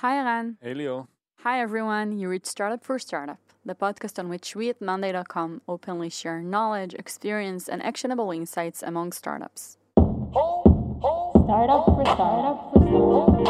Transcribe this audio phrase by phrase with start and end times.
[0.00, 0.58] Hi, Eran.
[0.62, 1.08] Hey, Leo.
[1.42, 2.16] Hi, everyone.
[2.16, 6.94] You reach Startup for Startup, the podcast on which we at Monday.com openly share knowledge,
[6.94, 9.76] experience, and actionable insights among startups.
[11.42, 13.48] Startup for startup for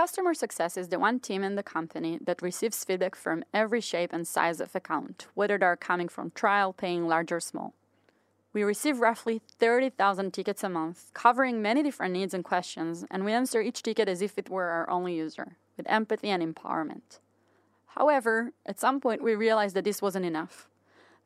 [0.00, 4.14] Customer success is the one team in the company that receives feedback from every shape
[4.14, 7.74] and size of account, whether they're coming from trial, paying large or small.
[8.54, 13.32] We receive roughly 30,000 tickets a month, covering many different needs and questions, and we
[13.32, 17.18] answer each ticket as if it were our only user, with empathy and empowerment.
[17.88, 20.66] However, at some point we realized that this wasn't enough,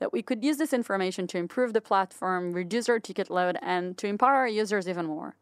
[0.00, 3.96] that we could use this information to improve the platform, reduce our ticket load, and
[3.98, 5.36] to empower our users even more.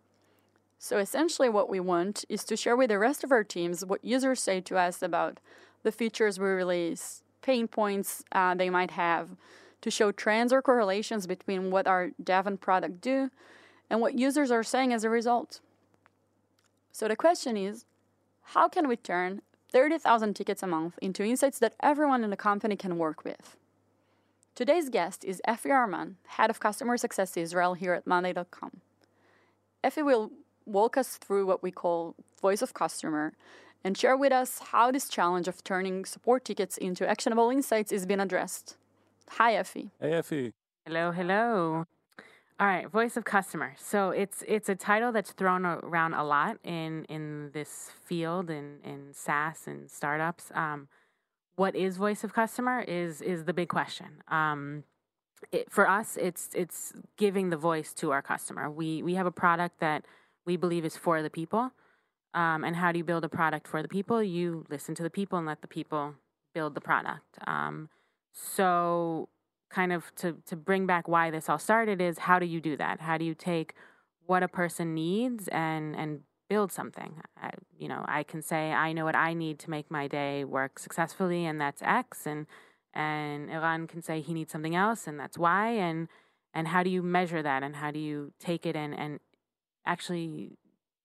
[0.84, 4.04] So essentially, what we want is to share with the rest of our teams what
[4.04, 5.38] users say to us about
[5.84, 9.36] the features we release, pain points uh, they might have,
[9.80, 13.30] to show trends or correlations between what our dev and product do
[13.88, 15.60] and what users are saying as a result.
[16.90, 17.84] So the question is
[18.46, 22.74] how can we turn 30,000 tickets a month into insights that everyone in the company
[22.74, 23.56] can work with?
[24.56, 28.80] Today's guest is Effie Arman, Head of Customer Success Israel here at Monday.com.
[29.84, 30.32] Effie will
[30.66, 33.32] walk us through what we call voice of customer
[33.84, 38.06] and share with us how this challenge of turning support tickets into actionable insights is
[38.06, 38.76] being addressed.
[39.30, 39.90] Hi, Effie.
[40.00, 40.52] Hey, Effie.
[40.86, 41.86] Hello, hello.
[42.60, 43.74] All right, voice of customer.
[43.76, 48.78] So it's it's a title that's thrown around a lot in in this field in
[48.84, 50.52] in SaaS and startups.
[50.54, 50.88] Um,
[51.56, 54.22] what is voice of customer is is the big question.
[54.28, 54.84] Um,
[55.50, 58.70] it, for us, it's it's giving the voice to our customer.
[58.70, 60.04] We we have a product that
[60.44, 61.72] we believe is for the people.
[62.34, 64.22] Um, and how do you build a product for the people?
[64.22, 66.14] You listen to the people and let the people
[66.54, 67.38] build the product.
[67.46, 67.88] Um,
[68.32, 69.28] so,
[69.70, 72.76] kind of to, to bring back why this all started is how do you do
[72.76, 73.00] that?
[73.00, 73.74] How do you take
[74.26, 77.20] what a person needs and, and build something?
[77.40, 80.44] I, you know, I can say, I know what I need to make my day
[80.44, 82.26] work successfully, and that's X.
[82.26, 82.46] And,
[82.94, 85.68] and Eran can say he needs something else, and that's Y.
[85.70, 86.08] And,
[86.54, 87.62] and how do you measure that?
[87.62, 89.20] And how do you take it and, and
[89.86, 90.52] actually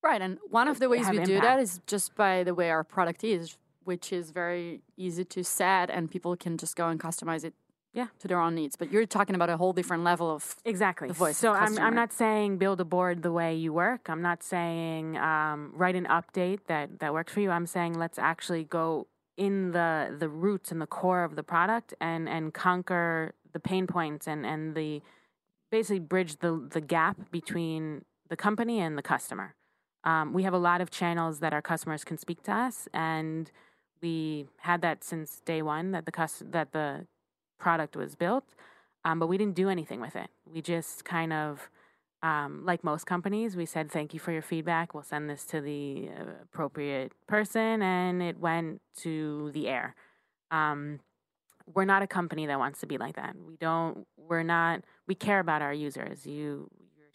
[0.04, 2.70] right and one of the ways we have do that is just by the way
[2.70, 7.00] our product is which is very easy to set and people can just go and
[7.00, 7.54] customize it
[7.94, 8.08] Yeah.
[8.20, 11.10] to their own needs but you're talking about a whole different level of Exactly.
[11.10, 11.78] voice so I'm.
[11.80, 14.02] I'm not saying build a board the way you work.
[14.10, 17.50] I'm not saying um, write an update that, that works for you.
[17.50, 21.94] I'm saying let's actually go in the the roots and the core of the product
[22.02, 25.02] and, and conquer the pain points and, and the
[25.72, 29.56] basically bridge the, the gap between the company and the customer.
[30.04, 33.52] Um, we have a lot of channels that our customers can speak to us, and
[34.02, 37.08] we had that since day one that the that the
[37.60, 38.46] product was built,
[39.04, 40.30] um, but we didn't do anything with it.
[40.46, 41.70] We just kind of,
[42.22, 44.94] um, like most companies, we said thank you for your feedback.
[44.94, 49.96] We'll send this to the uh, appropriate person, and it went to the air.
[50.52, 51.00] Um,
[51.74, 53.36] we're not a company that wants to be like that.
[53.46, 54.08] We don't.
[54.16, 54.84] We're not.
[55.08, 56.26] We care about our users.
[56.26, 56.70] You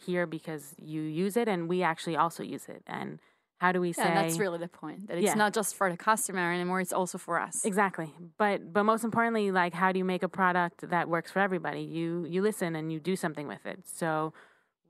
[0.05, 2.83] here because you use it, and we actually also use it.
[2.87, 3.19] And
[3.59, 4.01] how do we say?
[4.03, 5.35] yeah, and that's really the point that it's Yeah.
[5.35, 8.11] not just for the customer anymore it's also for us Exactly.
[8.37, 11.81] But but most importantly, like how do you make a product that works for everybody?
[11.81, 13.79] You you listen and you do something with it.
[13.87, 14.33] So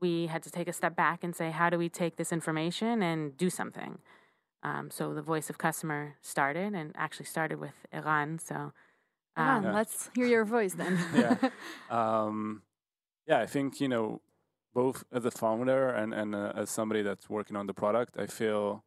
[0.00, 3.02] we had to take a step back and say, how do we take this information
[3.02, 3.98] and do something?
[4.62, 8.38] Um, so the voice of customer started and actually started with Eran.
[8.38, 8.72] So
[9.36, 9.72] Come on, um, Yeah.
[9.74, 11.36] let's hear your voice then yeah.
[11.90, 12.62] Um,
[13.28, 14.20] yeah, I think, you know,
[14.74, 18.26] both as a founder and, and uh, as somebody that's working on the product, I
[18.26, 18.84] feel,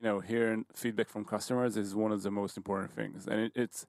[0.00, 3.26] you know, hearing feedback from customers is one of the most important things.
[3.26, 3.86] And it, it's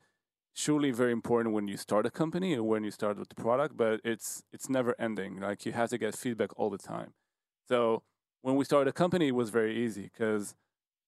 [0.53, 3.75] surely very important when you start a company or when you start with the product,
[3.75, 5.39] but it's it's never ending.
[5.39, 7.13] Like you have to get feedback all the time.
[7.67, 8.03] So
[8.41, 10.55] when we started a company, it was very easy because,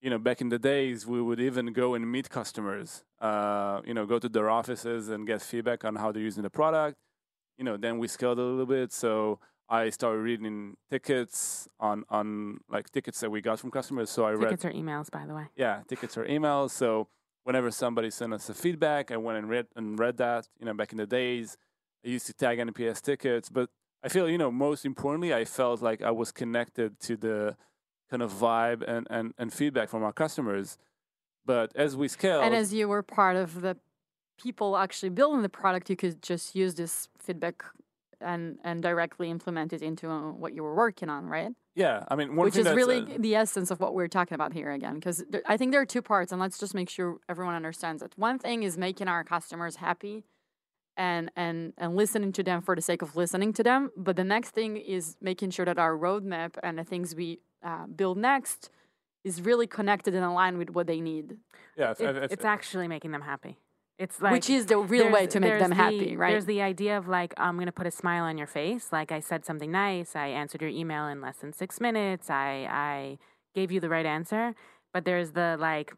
[0.01, 3.94] you know, back in the days, we would even go and meet customers, uh, you
[3.94, 6.97] know, go to their offices and get feedback on how they're using the product.
[7.57, 8.92] You know, then we scaled a little bit.
[8.92, 9.39] So
[9.71, 14.09] I started reading tickets on, on like tickets that we got from customers.
[14.09, 15.45] So I read tickets or emails, by the way.
[15.56, 16.71] yeah, tickets or emails.
[16.71, 17.07] So
[17.45, 20.50] whenever somebody sent us a feedback, I went and read and read that.
[20.59, 21.56] You know, back in the days,
[22.06, 23.69] I used to tag NPS tickets, but
[24.03, 27.56] I feel you know most importantly, I felt like I was connected to the
[28.09, 30.77] kind of vibe and and, and feedback from our customers.
[31.45, 33.77] But as we scale, and as you were part of the
[34.38, 37.63] people actually building the product you could just use this feedback
[38.23, 42.15] and and directly implement it into uh, what you were working on right yeah, I
[42.18, 44.71] mean, one which thing is really uh, the essence of what we're talking about here
[44.71, 48.01] again because i think there are two parts and let's just make sure everyone understands
[48.03, 50.23] it one thing is making our customers happy
[50.97, 53.91] and and and listening to them for the sake of listening to them.
[53.95, 57.85] But the next thing is making sure that our roadmap and the things we uh,
[57.88, 58.69] build next
[59.23, 61.38] is really connected and aligned with what they need,
[61.77, 63.57] Yeah, It- I- I- it's actually making them happy.
[64.01, 66.31] It's like which is the real way to make them the- happy, right?
[66.31, 68.92] There's the idea of like I'm gonna put a smile on your face.
[68.92, 70.15] Like I said something nice.
[70.15, 72.27] I answered your email in less than six minutes.
[72.30, 73.19] I I
[73.53, 74.56] gave you the right answer.
[74.92, 75.94] But there's the like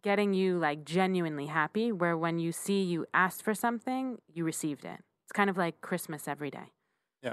[0.00, 4.84] getting you like genuinely happy, where when you see you asked for something, you received
[4.84, 5.00] it.
[5.24, 6.72] It's kind of like Christmas every day.
[7.20, 7.32] Yeah.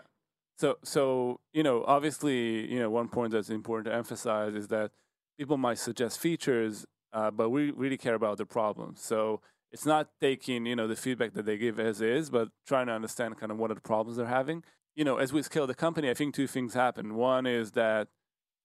[0.58, 4.90] So, so you know, obviously, you know, one point that's important to emphasize is that
[5.38, 8.96] people might suggest features, uh, but we really care about the problem.
[8.98, 9.42] So
[9.72, 12.94] it's not taking you know the feedback that they give as is, but trying to
[12.94, 14.64] understand kind of what are the problems they're having.
[14.96, 17.16] You know, as we scale the company, I think two things happen.
[17.16, 18.08] One is that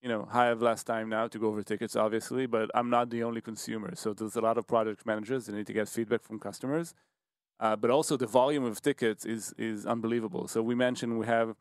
[0.03, 3.11] you know I have less time now to go over tickets, obviously, but I'm not
[3.11, 3.95] the only consumer.
[3.95, 6.95] So there's a lot of product managers that need to get feedback from customers.
[7.61, 10.49] Uh, but also the volume of tickets is is unbelievable.
[10.49, 11.55] So we mentioned we have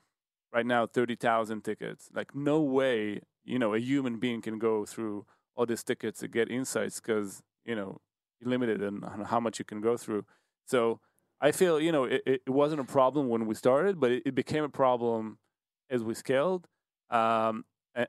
[0.54, 2.10] right now 30,000 tickets.
[2.14, 6.28] Like no way, you know, a human being can go through all these tickets to
[6.28, 8.00] get insights because, you know,
[8.44, 10.26] limited on, on how much you can go through.
[10.66, 11.00] So
[11.40, 14.36] I feel, you know, it, it wasn't a problem when we started, but it, it
[14.36, 15.38] became a problem
[15.90, 16.68] as we scaled.
[17.10, 17.66] Um,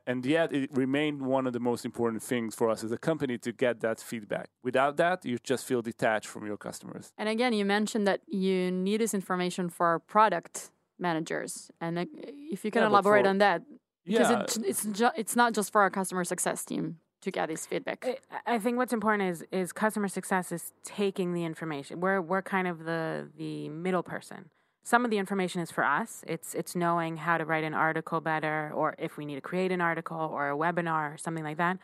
[0.07, 3.37] and yet it remained one of the most important things for us as a company
[3.39, 4.49] to get that feedback.
[4.63, 7.11] Without that, you just feel detached from your customers.
[7.17, 10.69] And again, you mentioned that you need this information for our product
[10.99, 12.05] managers, and uh,
[12.51, 13.61] if you can Yeah, elaborate for- on that,
[14.05, 17.49] because Yeah, it, it's ju- it's not just for our customer success team to get
[17.49, 18.05] this feedback.
[18.45, 21.99] I- think what's important is is customer success is taking the information.
[21.99, 24.49] We're we're kind of the the middle person.
[24.83, 26.23] Some of the information is for us.
[26.27, 29.71] It's it's knowing how to write an article better, or if we need to create
[29.71, 31.77] an article or a webinar or something like that.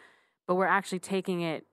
[0.48, 1.66] But we're actually taking it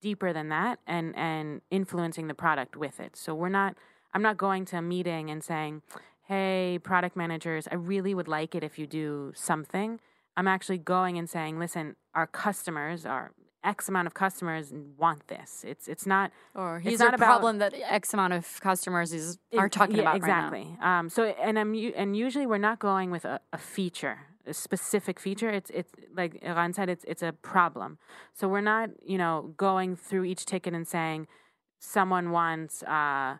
[0.00, 3.16] deeper than that and and influencing the product with it.
[3.16, 3.76] So we're not.
[4.12, 5.82] I'm not going to a meeting and saying,
[6.22, 10.00] "Hey, product managers, I really would like it if you do something."
[10.36, 13.32] I'm actually going and saying, listen, our customers, our
[13.62, 15.64] X amount of customers want this.
[15.66, 19.38] It's it's not or it's not a about- problem that X amount of customers is
[19.56, 20.46] are talking yeah, about right now.
[20.48, 20.76] exactly.
[20.82, 25.18] Um, so and I'm and usually we're not going with a, a feature, a specific
[25.18, 25.48] feature.
[25.48, 27.98] It's it's like Eran said, it's it's a problem.
[28.34, 31.26] So we're not you know going through each ticket and saying
[31.78, 33.36] someone wants uh,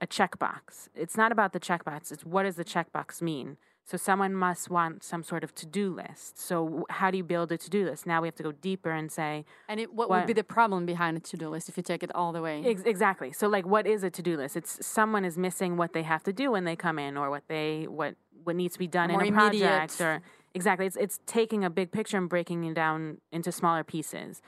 [0.00, 0.88] a checkbox.
[0.96, 2.10] It's not about the checkbox.
[2.10, 3.56] It's what does the checkbox mean.
[3.84, 6.38] So someone must want some sort of to-do list.
[6.38, 8.06] So how do you build a to-do list?
[8.06, 10.44] Now we have to go deeper and say, And it, what, What- would be the
[10.44, 12.62] problem behind a to-do list if you take it all the way?
[12.64, 13.32] Ex- exactly.
[13.32, 14.56] So like what is a to-do list?
[14.56, 17.44] It's someone is missing what they have to do when they come in or what
[17.48, 19.68] they what what needs to be done More in a immediate.
[19.68, 20.22] project or
[20.54, 20.86] exactly.
[20.86, 24.40] It's it's taking a big picture and breaking it down into smaller pieces.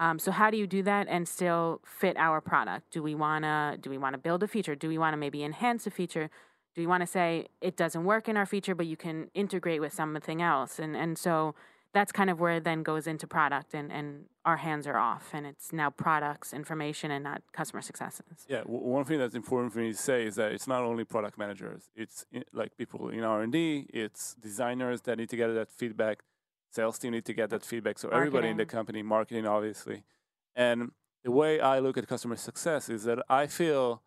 [0.00, 2.90] Um, so how do you do that and still fit our product?
[2.90, 4.74] Do we wanna do we wanna build a feature?
[4.74, 6.30] Do we wanna maybe enhance a feature?
[6.74, 9.80] Do you want to say it doesn't work in our feature, but you can integrate
[9.80, 10.78] with something else?
[10.78, 11.54] And and so
[11.92, 15.30] that's kind of where it then goes into product, and and our hands are off,
[15.32, 18.46] and it's now products, information, and not customer successes.
[18.48, 21.04] Yeah, w- one thing that's important for me to say is that it's not only
[21.04, 21.90] product managers.
[21.96, 23.86] It's like people in R and D.
[23.92, 26.22] It's designers that need to get that feedback.
[26.70, 27.98] Sales team need to get that feedback.
[27.98, 30.02] So everybody in the company, marketing obviously,
[30.54, 30.92] and
[31.24, 34.02] the way I look at customer success is that I feel,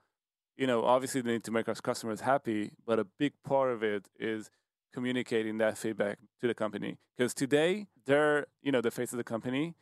[0.61, 3.81] you know, obviously they need to make our customers happy, but a big part of
[3.81, 4.51] it is
[4.93, 9.23] communicating that feedback to the company because today they're, you know, the face of the
[9.23, 9.73] company.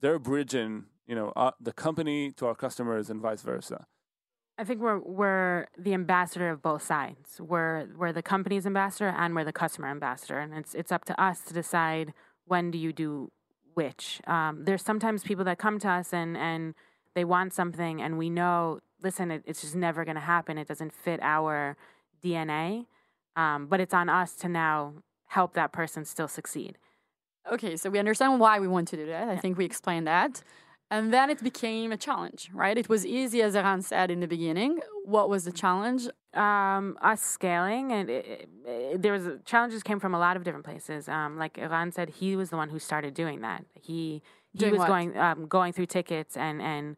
[0.00, 3.86] They're bridging, you know, uh, the company to our customers and vice versa.
[4.56, 7.38] I think we're we're the ambassador of both sides.
[7.38, 11.22] We're we're the company's ambassador and we're the customer ambassador, and it's it's up to
[11.22, 12.14] us to decide
[12.46, 13.30] when do you do
[13.74, 14.22] which.
[14.26, 16.74] Um, there's sometimes people that come to us and and
[17.14, 20.58] they want something, and we know, listen, it, it's just never going to happen.
[20.58, 21.76] It doesn't fit our
[22.24, 22.86] DNA,
[23.36, 24.94] um, but it's on us to now
[25.28, 26.78] help that person still succeed.
[27.50, 29.28] Okay, so we understand why we want to do that.
[29.28, 30.42] I think we explained that.
[30.90, 32.76] And then it became a challenge, right?
[32.76, 34.80] It was easy, as Eran said in the beginning.
[35.04, 36.08] What was the challenge?
[36.34, 40.44] um, us scaling and it, it, it- there was challenges came from a lot of
[40.44, 41.06] different places.
[41.06, 43.66] Um, like Eran said, he was the one who started doing that.
[43.74, 44.22] He
[44.54, 44.86] he Doing was what?
[44.86, 46.96] going um, going through tickets and and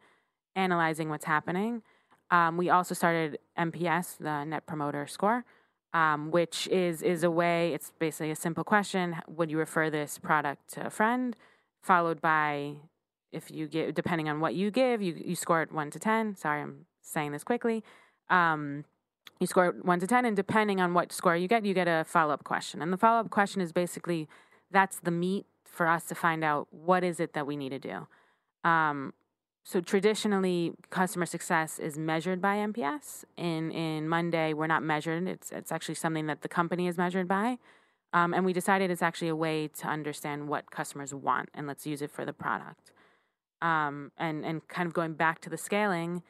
[0.54, 1.82] analyzing what's happening.
[2.34, 5.44] Um, we also started NPS, the Net Promoter Score,
[5.92, 7.72] um, which is is a way.
[7.72, 11.36] It's basically a simple question: Would you refer this product to a friend?
[11.80, 12.74] Followed by
[13.30, 16.34] if you give, depending on what you give, you you score it one to ten.
[16.34, 17.84] Sorry, I'm saying this quickly.
[18.28, 18.84] Um,
[19.38, 21.86] you score it one to ten, and depending on what score you get, you get
[21.86, 22.82] a follow up question.
[22.82, 24.28] And the follow up question is basically
[24.72, 27.78] that's the meat for us to find out what is it that we need to
[27.78, 28.08] do.
[28.68, 29.12] Um,
[29.66, 33.24] so traditionally, customer success is measured by NPS.
[33.38, 35.26] In in Monday, we're not measured.
[35.26, 37.56] It's it's actually something that the company is measured by,
[38.12, 41.86] um, and we decided it's actually a way to understand what customers want, and let's
[41.86, 42.92] use it for the product.
[43.62, 46.22] Um, and and kind of going back to the scaling,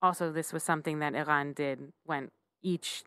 [0.00, 2.30] also this was something that Eran did when
[2.62, 3.02] each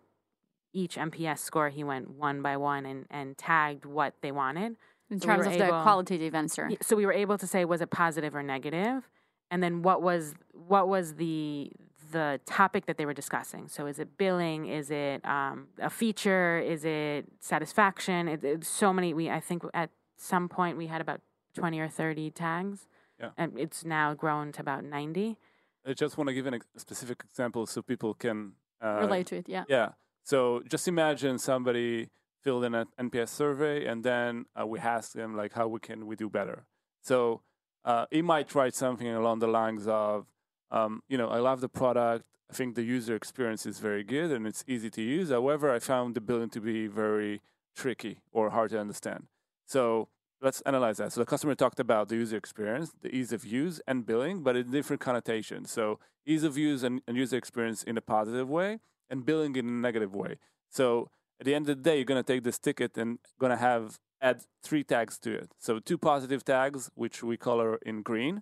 [0.73, 4.75] each NPS score he went one by one and and tagged what they wanted.
[5.09, 6.69] In So we terms were of the qualitative answer.
[6.81, 9.09] So we were able to say was it positive or negative,
[9.51, 11.71] and then what was what was the
[12.11, 13.67] the topic that they were discussing.
[13.67, 14.67] So is it billing?
[14.67, 16.59] Is it um, a feature?
[16.59, 18.27] Is it satisfaction?
[18.27, 19.13] It, it's so many.
[19.13, 21.21] We I think at some point we had about
[21.55, 22.87] twenty or thirty tags,
[23.19, 23.29] Yeah.
[23.37, 25.37] and it's now grown to about ninety.
[25.85, 29.35] I just want to give an ex- specific example so people can uh, Relate to
[29.37, 29.63] it, yeah.
[29.67, 29.89] Yeah.
[30.23, 32.09] So just imagine somebody
[32.41, 36.05] filled in an NPS survey, and then uh, we ask them like, how we can
[36.05, 36.65] we do better?
[37.01, 37.41] So
[37.85, 40.27] uh, he might write something along the lines of,
[40.71, 42.25] um, you know, I love the product.
[42.49, 45.29] I think the user experience is very good and it's easy to use.
[45.29, 47.41] However, I found the billing to be very
[47.75, 49.27] tricky or hard to understand.
[49.65, 50.09] So
[50.41, 51.13] let's analyze that.
[51.13, 54.55] So the customer talked about the user experience, the ease of use, and billing, but
[54.55, 55.71] in different connotations.
[55.71, 59.67] So ease of use and, and user experience in a positive way, and billing in
[59.67, 60.37] a negative way.
[60.69, 61.09] So
[61.39, 63.57] at the end of the day, you're going to take this ticket and going to
[63.57, 65.51] have add three tags to it.
[65.59, 68.41] So two positive tags, which we color in green,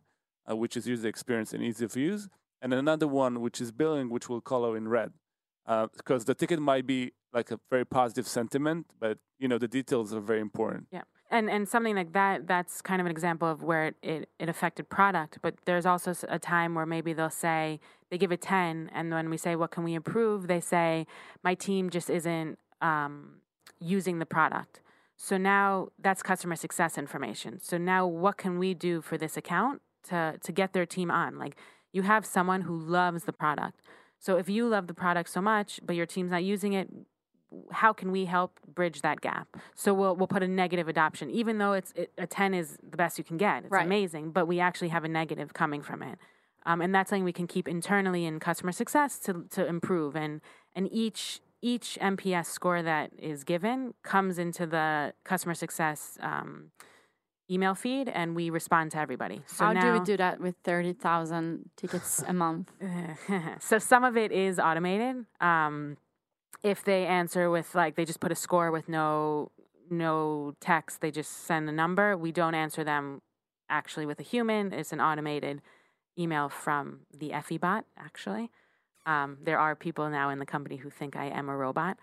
[0.50, 2.29] uh, which is user experience and ease of use,
[2.61, 5.11] and another one which is billing, which we'll color in red,
[5.65, 9.67] uh, because the ticket might be like a very positive sentiment, but you know the
[9.67, 10.88] details are very important.
[10.91, 11.01] Yeah.
[11.31, 14.50] And and something like that, that's kind of an example of where it, it, it
[14.50, 15.39] affected product.
[15.41, 18.91] But there's also a time where maybe they'll say, they give a 10.
[18.93, 20.47] And when we say, what can we improve?
[20.47, 21.07] They say,
[21.41, 23.35] my team just isn't um,
[23.79, 24.81] using the product.
[25.24, 27.60] So now that's customer success information.
[27.60, 31.38] So now what can we do for this account to, to get their team on?
[31.38, 31.58] Like
[31.94, 33.82] you have someone who loves the product.
[34.18, 36.90] So if you love the product so much, but your team's not using it,
[37.72, 39.48] how can we help bridge that gap?
[39.75, 42.98] So we'll we'll put a negative adoption, even though it's it, a ten is the
[42.98, 43.66] best you can get.
[43.66, 43.86] It's Right.
[43.86, 46.18] amazing, but we actually have a negative coming from it,
[46.66, 50.16] um, and that's something we can keep internally in customer success to to improve.
[50.16, 50.40] And
[50.74, 56.72] and each each NPS score that is given comes into the customer success um,
[57.50, 59.41] email feed, and we respond to everybody.
[59.46, 62.72] So How now, do we do that with 30,000 tickets a month?
[63.60, 65.25] so some of it is automated.
[65.39, 65.98] Um,
[66.63, 69.51] if they answer with like they just put a score with no
[69.89, 72.15] no text, they just send a number.
[72.15, 73.22] We don't answer them
[73.70, 74.72] actually with a human.
[74.72, 75.62] It's an automated
[76.18, 77.86] email from the Effie bot.
[77.98, 78.51] Actually,
[79.05, 81.98] um, there are people now in the company who think I am a robot.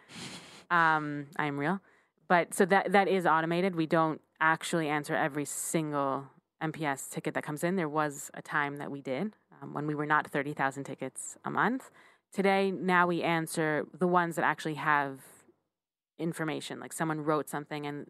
[0.71, 1.81] Um, I am real,
[2.29, 3.75] but so that that is automated.
[3.75, 6.27] We don't actually answer every single
[6.63, 7.77] NPS ticket that comes in.
[7.77, 11.51] There was a time that we did um, when we were not 30,000 tickets a
[11.51, 11.91] month.
[12.33, 15.21] Today, now we answer the ones that actually have
[16.19, 16.81] information.
[16.81, 18.07] Like someone wrote something, and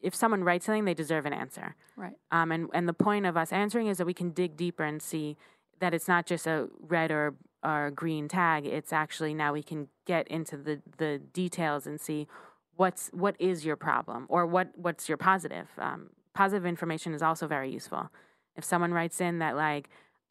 [0.00, 1.74] if someone writes something, they deserve an answer.
[1.96, 2.14] Right.
[2.30, 5.02] Um, and, and the point of us answering is that we can dig deeper and
[5.02, 5.36] see
[5.80, 7.34] that it's not just a red or,
[7.64, 8.66] or green tag.
[8.66, 12.28] It's actually now we can get into the, the details and see
[12.76, 15.68] what's what is your problem or what what's your positive.
[15.78, 18.10] Um, positive information is also very useful.
[18.56, 19.88] If someone writes in that like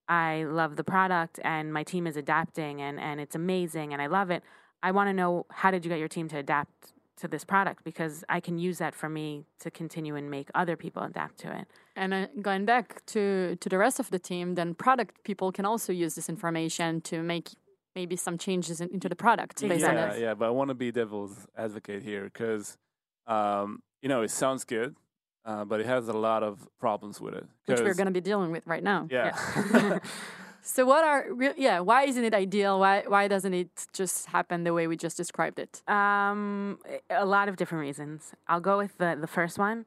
[0.08, 4.08] I love the product and my team is adapting and, and it's amazing and I
[4.08, 4.44] love it,
[4.82, 7.84] I want to know how did you get your team to adapt to this product
[7.84, 11.58] because I can use that for me to continue and make other people adapt to
[11.60, 11.68] it.
[11.96, 15.66] And uh, going back to, to the rest of the team, then product people can
[15.66, 17.50] also use this information to make
[17.96, 20.22] maybe some changes in, into the product based on yeah, it.
[20.22, 22.78] yeah, but I want to be devil's advocate here because,
[23.26, 24.96] um, you know, it sounds good,
[25.46, 27.46] uh, but it has a lot of problems with it.
[27.66, 29.08] Which we're going to be dealing with right now.
[29.10, 30.00] yeah.
[30.68, 31.80] So what are yeah?
[31.80, 32.78] Why isn't it ideal?
[32.82, 35.82] Why why doesn't it just happen the way we just described it?
[35.90, 38.34] Um, a lot of different reasons.
[38.50, 39.86] I'll go with the the first one.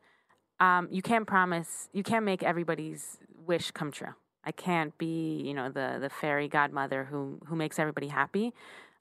[0.58, 1.90] Um, you can't promise.
[1.92, 4.14] You can't make everybody's wish come true.
[4.42, 8.54] I can't be, you know, the the fairy godmother who who makes everybody happy.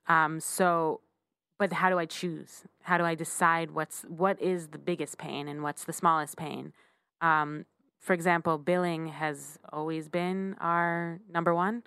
[0.07, 1.00] Um, so,
[1.57, 2.63] but how do I choose?
[2.81, 6.74] How do I decide what's what is the biggest pain and what's the smallest pain?
[7.21, 7.65] Um,
[7.99, 11.83] for example, billing has always been our number one.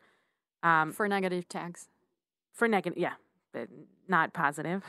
[0.63, 1.89] Um, for negative tags.
[2.53, 3.15] for negative, yeah,
[3.53, 3.69] but
[4.07, 4.85] not positive.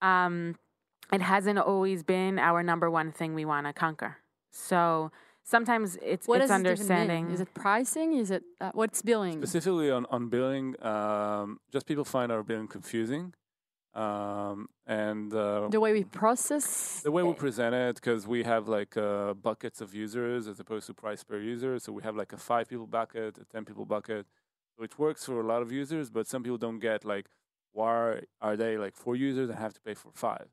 [0.00, 0.54] Um,
[1.12, 4.18] it hasn't always been our number one thing we want to conquer.
[4.52, 5.10] So
[5.42, 7.24] sometimes it's What it's does it understanding.
[7.26, 7.34] mean?
[7.34, 8.12] Is it pricing?
[8.14, 9.38] Is it uh, what's billing?
[9.40, 13.34] Specifically on, on billing, um, just people find our billing confusing.
[13.96, 17.00] Um, and uh, The way we process.
[17.02, 20.86] the way we present it because we have like uh, buckets of users as opposed
[20.88, 23.84] to price per user so we have like a five people bucket a 10 people
[23.86, 24.26] bucket
[24.76, 27.26] so it works for a lot of users but some people don't get like
[27.72, 30.48] why are they like four users and have to pay for five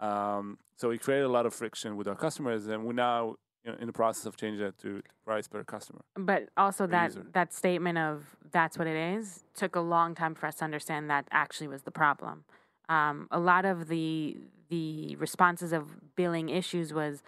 [0.00, 3.34] um, so we created a lot of friction with our customers and we're now
[3.64, 7.10] you know, in the process of changing that to price per customer But also that
[7.10, 7.26] user.
[7.32, 11.08] that statement of that's what it is took a long time for us to understand
[11.10, 12.44] that actually was the problem.
[12.88, 14.36] Um, a lot of the
[14.70, 17.22] the responses of billing issues was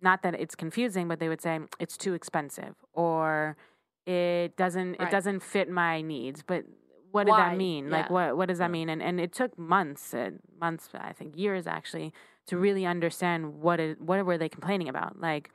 [0.00, 3.56] not that it's confusing, but they would say it's too expensive or
[4.06, 5.08] it doesn't Right.
[5.08, 6.42] it doesn't fit my needs.
[6.42, 6.64] But
[7.10, 7.90] what did that mean?
[7.90, 8.78] Like what what does that Yeah.
[8.78, 8.88] mean?
[8.88, 12.12] And and it took months, uh, months I think years actually
[12.46, 15.20] to really understand what it what were they complaining about.
[15.20, 15.50] Like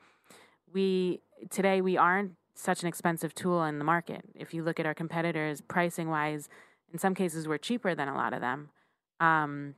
[0.72, 1.20] we
[1.50, 4.24] today we aren't such an expensive tool in the market.
[4.34, 6.48] If you look at our competitors, pricing wise,
[6.92, 8.70] in some cases we're cheaper than a lot of them.
[9.20, 9.74] Um,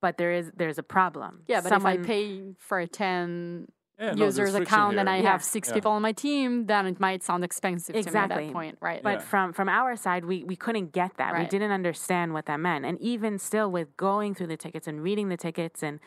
[0.00, 1.42] but there is there's a problem.
[1.46, 3.66] Yeah, but Someone- if I pay for a 10
[3.98, 5.10] yeah, users friction account and.
[5.10, 5.32] I Yeah.
[5.32, 5.74] have six Yeah.
[5.74, 8.46] people on my team, then it might sound expensive to me at Exactly.
[8.46, 9.02] that point, right?
[9.02, 9.24] But Yeah.
[9.32, 11.36] from from our side, we we couldn't get that.
[11.36, 15.02] We didn't understand what that meant, and even still, with going through the tickets and
[15.02, 16.00] reading the tickets, and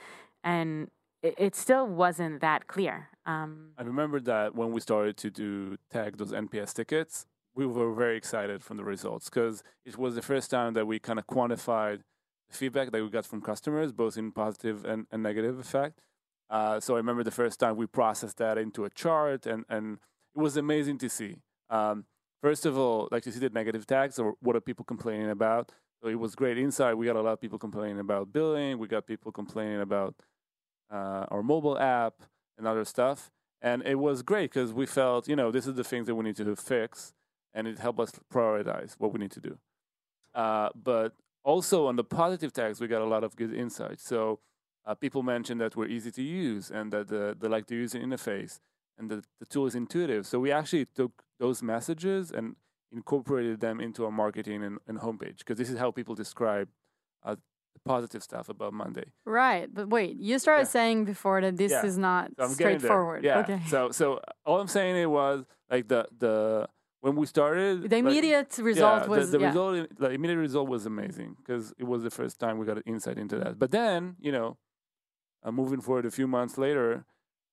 [0.43, 0.89] and
[1.21, 3.09] it, it still wasn't that clear.
[3.27, 7.93] Um, I remember that when we started to do tag those NPS tickets, we were
[7.93, 11.27] very excited from the results because it was the first time that we kind of
[11.27, 12.03] quantified the
[12.53, 16.01] feedback that we got from customers, both in positive and, and negative effect.
[16.49, 19.99] Uh, so I remember the first time we processed that into a chart, and, and
[20.35, 21.37] it was amazing to see.
[21.69, 22.05] Um,
[22.41, 25.71] first of all, like to see the negative tags or what are people complaining about.
[26.01, 26.97] So it was great insight.
[26.97, 28.79] We got a lot of people complaining about billing.
[28.79, 30.15] We got people complaining about
[30.91, 32.15] uh, our mobile app
[32.57, 33.31] and other stuff.
[33.61, 36.23] And it was great because we felt, you know, this is the things that we
[36.23, 37.13] need to fix,
[37.53, 39.57] and it helped us prioritize what we need to do.
[40.33, 44.03] Uh, but also on the positive tags, we got a lot of good insights.
[44.03, 44.39] So
[44.85, 47.99] uh, people mentioned that we're easy to use and that the, they like the user
[47.99, 48.59] interface
[48.97, 50.25] and that the tool is intuitive.
[50.27, 52.55] So we actually took those messages and
[52.91, 56.67] incorporated them into our marketing and, and homepage because this is how people describe
[57.23, 57.35] uh,
[57.73, 59.05] the positive stuff about Monday.
[59.25, 59.73] Right.
[59.73, 60.69] But wait, you started Yeah.
[60.69, 61.85] saying before that this Yeah.
[61.85, 62.79] is not So I'm getting there.
[62.79, 63.23] straightforward.
[63.23, 63.39] Yeah.
[63.39, 63.61] Okay.
[63.67, 66.67] So so all I'm saying it was like the the
[67.01, 69.47] when we started the like, immediate result yeah, was the, the yeah.
[69.49, 72.83] result the immediate result was amazing because it was the first time we got an
[72.85, 73.59] insight into that.
[73.59, 74.57] But then you know,
[75.43, 77.05] uh, moving forward a few months later,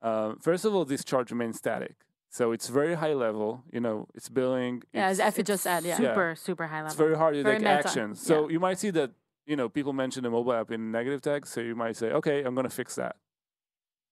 [0.02, 1.96] uh, first of all, this chart remains static.
[2.30, 3.64] So it's very high level.
[3.72, 4.82] You know, it's billing.
[4.92, 5.96] Yeah, as it's, Effie just said, yeah.
[5.96, 6.88] super super high level.
[6.88, 8.20] it's very hard to Very take meta, actions.
[8.20, 9.12] So you might see that
[9.46, 11.48] you know people mention the mobile app in negative tags.
[11.48, 13.16] So you might say, okay, I'm going to fix that.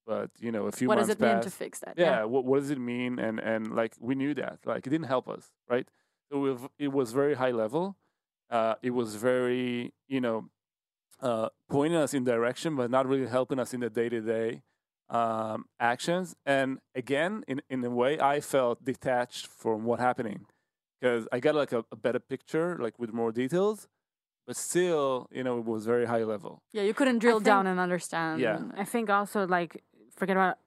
[0.06, 1.94] But you know, a few What does months it mean to fix that?
[1.96, 5.08] yeah, What, what does it mean and and like we knew that like it didn't
[5.16, 5.86] help us right
[6.30, 7.96] so it was very high level
[8.50, 10.38] uh, it was very you know
[11.20, 14.62] uh, pointing us in direction but not really helping us in the day-to-day
[15.08, 20.46] um, actions and again in, in a way i felt detached from what happening
[21.00, 23.86] because i got like a, a better picture like with more details
[24.46, 27.78] but still you know it was very high level Yeah, you couldn't drill down and
[27.80, 28.40] understand.
[28.40, 28.60] Yeah.
[28.76, 29.82] I think also like
[30.16, 30.58] forget about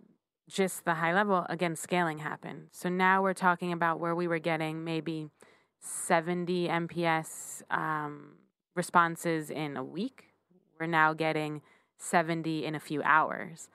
[0.50, 1.46] just the high level.
[1.50, 2.68] Again, scaling happened.
[2.72, 5.30] So now we're talking about where we were getting maybe
[5.80, 8.36] 70 NPS um,
[8.76, 10.34] responses in a week.
[10.80, 11.62] We're now getting
[11.98, 13.70] 70 in a few hours.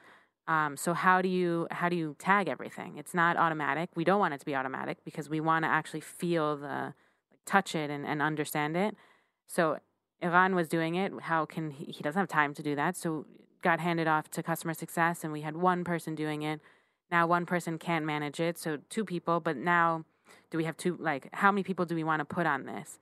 [0.47, 2.99] Um, so how do you how do you tag everything?
[2.99, 3.91] It's not automatic.
[3.95, 6.95] We don't want it to be automatic because we want to actually feel the
[7.47, 8.95] touch it and, and understand it.
[9.47, 9.79] So
[10.21, 11.13] Eran was doing it.
[11.23, 12.97] How can he, he doesn't have time to do that?
[12.97, 13.27] So
[13.65, 16.61] got handed off to customer success, and we had one person doing it.
[17.11, 19.41] Now one person can't manage it, so two people.
[19.41, 20.05] But now,
[20.51, 20.97] do we have two?
[21.01, 23.01] Like, how many people do we want to put on this?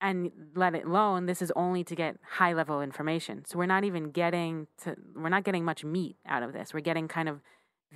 [0.00, 1.26] And let it alone.
[1.26, 3.44] This is only to get high level information.
[3.44, 4.94] So we're not even getting to.
[5.16, 6.72] We're not getting much meat out of this.
[6.72, 7.40] We're getting kind of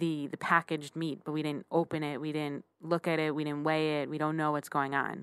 [0.00, 2.20] the the packaged meat, but we didn't open it.
[2.20, 3.35] We didn't look at it.
[3.35, 4.11] We didn't weigh it.
[4.11, 5.22] We don't know what's going on.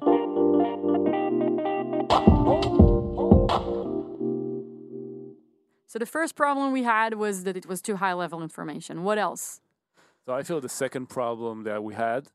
[5.89, 9.03] So the first problem we had was that it was too high level information.
[9.03, 9.59] What else?
[10.23, 12.27] So I feel the second problem that we had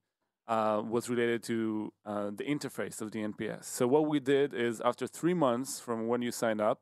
[0.48, 3.66] uh, was related to uh, the interface of the NPS.
[3.66, 6.80] So what we did is after three months from when you signed up,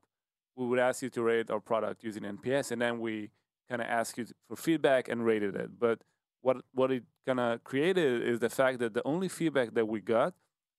[0.57, 3.29] we would ask you to rate our product using NPS, and then we
[3.69, 5.79] kind of ask you for feedback and rated it.
[5.79, 6.01] But
[6.41, 10.01] what what it kind of created is the fact that the only feedback that we
[10.01, 10.33] got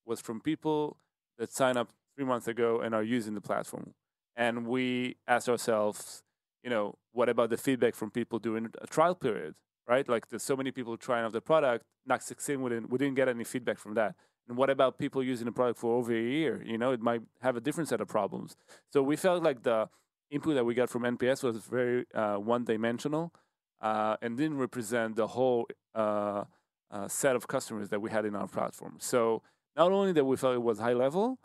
[0.08, 0.98] was from people
[1.38, 3.94] that signed up three months ago and are using the platform.
[4.36, 6.24] And we asked ourselves,
[6.64, 9.56] you know, what about the feedback from people during a trial period?
[9.88, 10.08] right?
[10.08, 12.62] Like there's so many people trying out the product, not succeeding.
[12.62, 14.16] We didn't, we didn't get any feedback from that.
[14.48, 16.62] And what about people using the product for over a year?
[16.66, 18.56] You know, it might have a different set of problems.
[18.92, 19.90] So we felt like the
[20.30, 23.34] input that we got from NPS was very uh, one-dimensional
[23.82, 26.44] uh, and didn't represent the whole uh,
[26.92, 28.98] uh, set of customers that we had in our platform.
[29.00, 29.44] So
[29.78, 31.40] not only that we felt it was high level,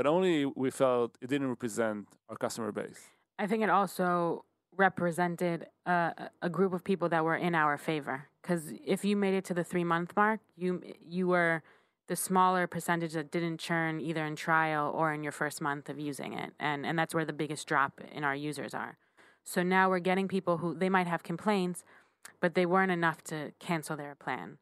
[0.00, 3.10] but only we felt it didn't represent our customer base.
[3.38, 7.76] I think it also represented uh, a, a group of people that were in our
[7.76, 8.24] favor.
[8.40, 11.62] Because if you made it to the three month mark, you you were
[12.08, 15.98] the smaller percentage that didn't churn either in trial or in your first month of
[16.00, 18.96] using it, and and that's where the biggest drop in our users are.
[19.44, 21.84] So now we're getting people who they might have complaints,
[22.40, 24.56] but they weren't enough to cancel their plan.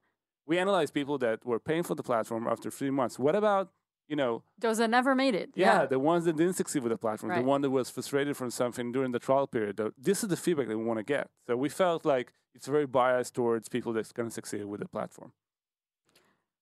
[0.48, 3.20] We analyzed people that were paying for the platform after three months.
[3.20, 3.70] What about
[4.08, 5.50] you know Those that never made it.
[5.54, 7.40] Yeah, the ones that didn't succeed with the platform, Right.
[7.42, 9.78] the one that was frustrated from something during the trial period.
[9.96, 11.28] This is the feedback that we want to get.
[11.46, 14.88] So we felt like it's very biased towards people that's going to succeed with the
[14.88, 15.32] platform.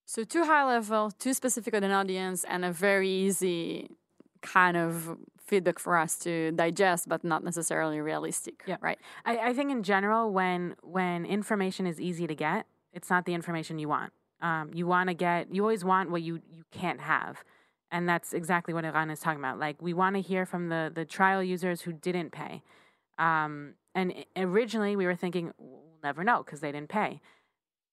[0.04, 3.90] So too high level, too specific on an audience, and a very easy
[4.42, 8.62] kind of feedback for us to digest, but not necessarily realistic.
[8.66, 8.76] Yeah.
[8.80, 8.98] Right.
[9.24, 13.34] I, I think in general, when when information is easy to get, it's not the
[13.34, 14.12] information you want.
[14.40, 17.42] Um, you want to get, you always want what you you can't have,
[17.90, 19.58] and that's exactly what Eran is talking about.
[19.58, 22.62] Like we want to hear from the the trial users who didn't pay,
[23.18, 27.20] um, and originally we were thinking we'll never know because they didn't pay.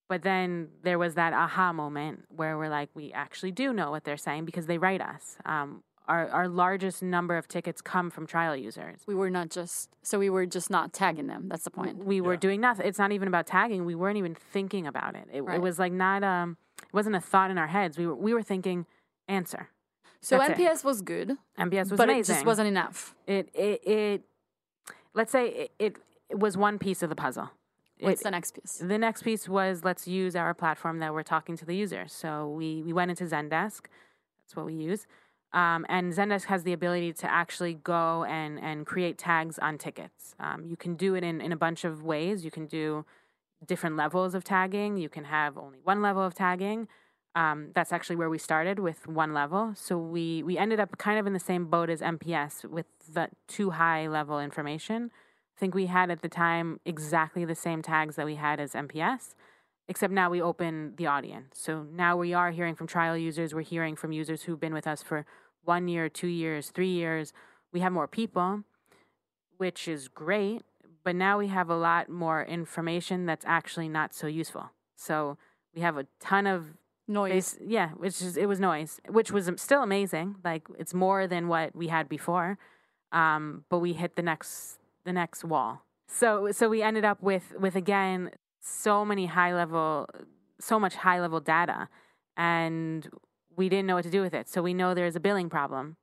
[0.08, 4.04] But then there was that aha moment where we're like, we actually do know what
[4.04, 5.38] they're saying because they write us.
[5.46, 9.00] Um, our, our largest number of tickets come from trial users.
[9.06, 11.48] We were not just so we were just not tagging them.
[11.48, 12.04] That's the point.
[12.04, 12.40] We were Yeah.
[12.40, 12.86] doing nothing.
[12.86, 13.84] It's not even about tagging.
[13.86, 15.28] We weren't even thinking about it.
[15.32, 15.56] It, Right.
[15.56, 16.56] it was like not um.
[16.82, 17.96] It wasn't a thought in our heads.
[17.98, 18.86] We were we were thinking
[19.28, 19.68] answer.
[20.20, 20.62] So That's it.
[20.62, 22.34] NPS was good, NPS was but amazing.
[22.34, 23.14] it just wasn't enough.
[23.26, 24.22] It it, it
[25.14, 25.96] let's say it, it,
[26.30, 27.50] it was one piece of the puzzle.
[28.00, 28.78] What's It- the next piece?
[28.78, 32.04] the next piece was let's use our platform that we're talking to the user.
[32.08, 33.82] So we, we went into Zendesk.
[34.42, 35.06] That's what we use.
[35.54, 40.34] Um, and Zendesk has the ability to actually go and, and create tags on tickets.
[40.40, 42.44] Um, you can do it in, in a bunch of ways.
[42.44, 43.06] You can do
[43.64, 44.96] different levels of tagging.
[44.96, 46.88] You can have only one level of tagging.
[47.36, 49.74] Um, that's actually where we started with one level.
[49.76, 53.28] So we, we ended up kind of in the same boat as NPS with the
[53.46, 55.12] too high level information.
[55.56, 58.72] I think we had at the time exactly the same tags that we had as
[58.72, 59.34] NPS,
[59.86, 61.60] except now we open the audience.
[61.60, 63.54] So now we are hearing from trial users.
[63.54, 65.24] We're hearing from users who've been with us for
[65.64, 67.32] one year, two years, three years.
[67.72, 68.64] We have more people,
[69.56, 70.62] which is great,
[71.02, 74.70] but now we have a lot more information that's actually not so useful.
[74.96, 75.36] So
[75.74, 76.74] we have a ton of
[77.06, 77.54] Noise.
[77.54, 80.36] Bas- yeah, which is it was noise, which was still amazing.
[80.42, 82.58] Like it's more than what we had before,
[83.12, 85.82] um, but we hit the next the next wall.
[86.08, 88.30] So so we ended up with with again
[88.62, 90.08] so many high level,
[90.58, 91.88] so much high level data,
[92.38, 93.06] and
[93.56, 94.48] we didn't know what to do with it.
[94.48, 95.96] So we know there's a billing problem.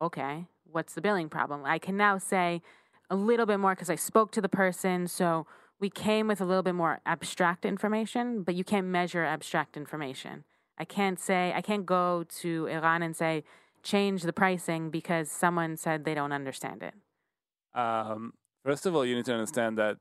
[0.00, 1.64] Okay, what's the billing problem?
[1.64, 2.62] I can now say
[3.08, 5.06] a little bit more because I spoke to the person.
[5.06, 5.46] So
[5.80, 10.44] we came with a little bit more abstract information, but you can't measure abstract information.
[10.78, 13.44] I can't say, I can't go to Eran and say,
[13.82, 16.94] change the pricing because someone said they don't understand it.
[17.78, 19.92] Um, first of all, you need to understand that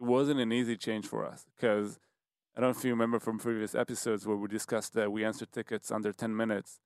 [0.00, 1.98] it wasn't an easy change for us because
[2.56, 5.52] I don't know if you remember from previous episodes where we discussed that we answered
[5.52, 6.80] tickets under 10 minutes.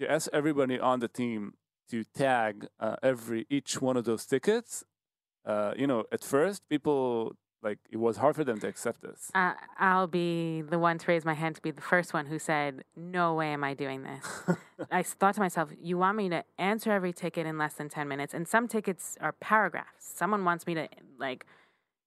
[0.00, 1.54] To ask everybody on the team
[1.90, 4.82] to tag uh, every each one of those tickets,
[5.46, 9.30] uh, you know, at first people like it was hard for them to accept this.
[9.34, 12.38] Uh, I'll be the one to raise my hand to be the first one who
[12.38, 14.56] said, No way am I doing this.
[14.90, 18.08] I thought to myself, You want me to answer every ticket in less than 10
[18.08, 18.34] minutes?
[18.34, 20.12] And some tickets are paragraphs.
[20.14, 20.88] Someone wants me to,
[21.18, 21.46] like,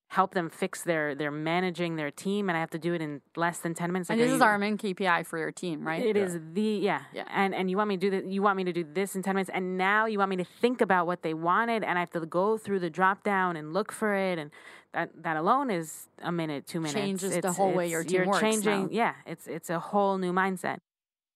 [0.09, 3.21] help them fix their, their managing their team, and I have to do it in
[3.35, 4.09] less than 10 minutes.
[4.09, 6.03] and this is you- our main KPI for your team, right?
[6.03, 6.23] It Yeah.
[6.23, 7.01] is the yeah.
[7.13, 7.25] Yeah.
[7.29, 9.21] And and you want me to do this you want me to do this in
[9.21, 12.01] 10 minutes and now you want me to think about what they wanted and I
[12.01, 14.49] have to go through the drop down and look for it and
[14.93, 16.95] that that alone is a minute, 2 minutes.
[16.99, 18.89] Changes the It's- whole way your team you're works changing now.
[18.91, 20.79] yeah, it's it's a whole new mindset.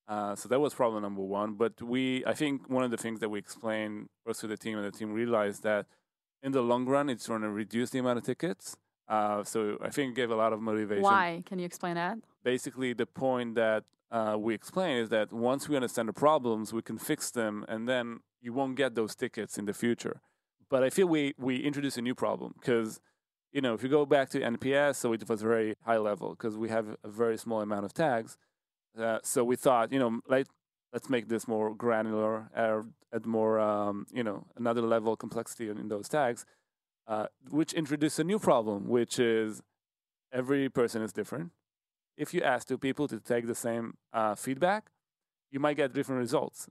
[0.07, 1.53] Uh, so that was problem number one.
[1.53, 4.77] But we, I think, one of the things that we explained first to the team,
[4.77, 5.85] and the team realized that
[6.43, 8.75] in the long run, it's going to reduce the amount of tickets.
[9.07, 11.03] Uh, so I think it gave a lot of motivation.
[11.03, 11.41] Why?
[11.45, 12.17] Can you explain that?
[12.43, 16.81] Basically, the point that uh, we explain is that once we understand the problems, we
[16.81, 20.21] can fix them, and then you won't get those tickets in the future.
[20.69, 22.99] But I feel we we introduced a new problem because
[23.51, 26.57] you know if you go back to NPS, so it was very high level because
[26.57, 28.37] we have a very small amount of tags.
[28.97, 30.47] Uh, so we thought, you know, like
[30.91, 32.49] let's make this more granular,
[33.13, 36.45] add more, um, you know, another level of complexity in, in those tags,
[37.07, 39.61] uh, which introduced a new problem, which is
[40.31, 41.51] every person is different.
[42.17, 44.89] If you ask two people to take the same uh, feedback,
[45.51, 46.67] you might get different results.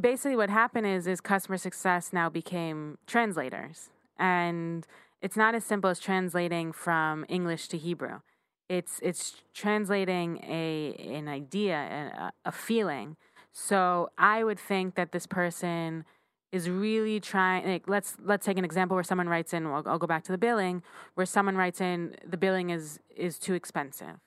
[0.00, 4.86] basically what happened is is customer success now became translators and
[5.20, 8.20] it's not as simple as translating from english to hebrew
[8.68, 11.76] it's it's translating a an idea
[12.24, 13.16] a, a feeling
[13.52, 16.04] so i would think that this person
[16.52, 19.98] is really trying like let's let's take an example where someone writes in I'll, I'll
[19.98, 20.82] go back to the billing
[21.14, 24.20] where someone writes in the billing is is too expensive.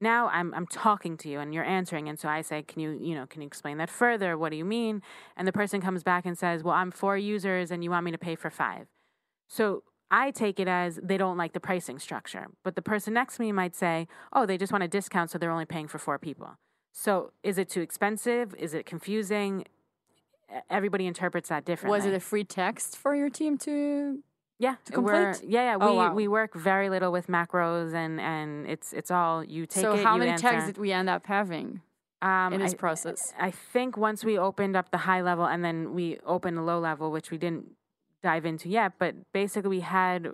[0.00, 2.90] Now I'm I'm talking to you and you're answering and so I say can you
[2.90, 4.38] you know can you explain that further?
[4.38, 5.02] What do you mean?
[5.36, 8.12] And the person comes back and says well I'm four users and you want me
[8.12, 8.86] to pay for five.
[9.48, 13.36] So I take it as they don't like the pricing structure but the person next
[13.36, 15.98] to me might say oh they just want a discount so they're only paying for
[15.98, 16.58] four people
[16.98, 19.64] so is it too expensive is it confusing
[20.70, 24.22] everybody interprets that differently Was it a free text for your team to?
[24.58, 25.50] yeah, to we're, complete?
[25.50, 25.76] yeah, yeah.
[25.76, 26.14] We Oh, wow.
[26.14, 30.02] we work very little with macros, and and it's it's all you take so it.
[30.04, 30.48] how you many answer.
[30.48, 31.82] tags did we end up having
[32.22, 33.34] um, in this I, process?
[33.38, 36.78] I think once we opened up the high level, and then we opened the low
[36.78, 37.66] level, which we didn't
[38.22, 40.32] dive into yet, but basically we had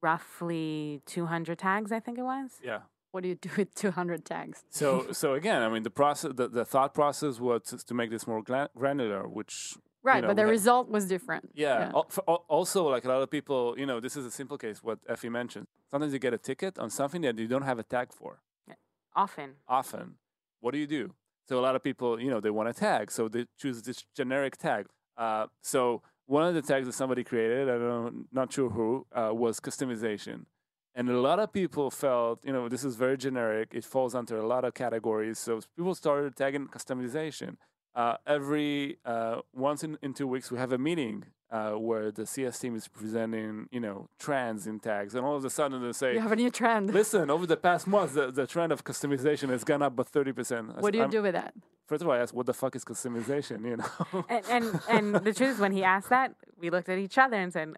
[0.00, 1.92] roughly 200 tags.
[1.92, 2.52] I think it was.
[2.64, 2.78] Yeah.
[3.10, 4.62] What do you do with 200 tags?
[4.70, 8.26] So so again, I mean, the process, the, the thought process was to make this
[8.26, 8.42] more
[8.76, 11.50] granular, which Right, know, but the had- result was different.
[11.54, 11.90] Yeah.
[11.94, 14.82] al- Also, like a lot of people, you know, this is a simple case.
[14.82, 15.66] What Effie mentioned.
[15.90, 18.40] Sometimes you get a ticket on something that you don't have a tag for.
[19.16, 19.54] Often.
[19.66, 20.14] Often,
[20.60, 21.14] what do you do?
[21.48, 24.04] So a lot of people, you know, they want a tag, so they choose this
[24.14, 24.86] generic tag.
[25.16, 29.06] Uh, so one of the tags that somebody created, I don't know, not sure who,
[29.12, 30.44] uh, was customization.
[30.94, 33.68] And a lot of people felt, you know, this is very generic.
[33.72, 35.38] It falls under a lot of categories.
[35.38, 37.56] So people started tagging customization.
[37.94, 42.26] Uh, every uh, once in, in two weeks, we have a meeting uh, where the
[42.26, 45.92] CS team is presenting, you know, trends in tags, and all of a sudden they
[45.92, 46.92] say, You have a new trend.
[46.92, 50.32] "Listen, over the past month, the, the trend of customization has gone up by thirty
[50.32, 51.54] percent." what do you do with that?
[51.86, 54.24] First of all, I asked, "What the fuck is customization?" You know.
[54.28, 57.36] And, and and the truth is, when he asked that, we looked at each other
[57.36, 57.74] and said,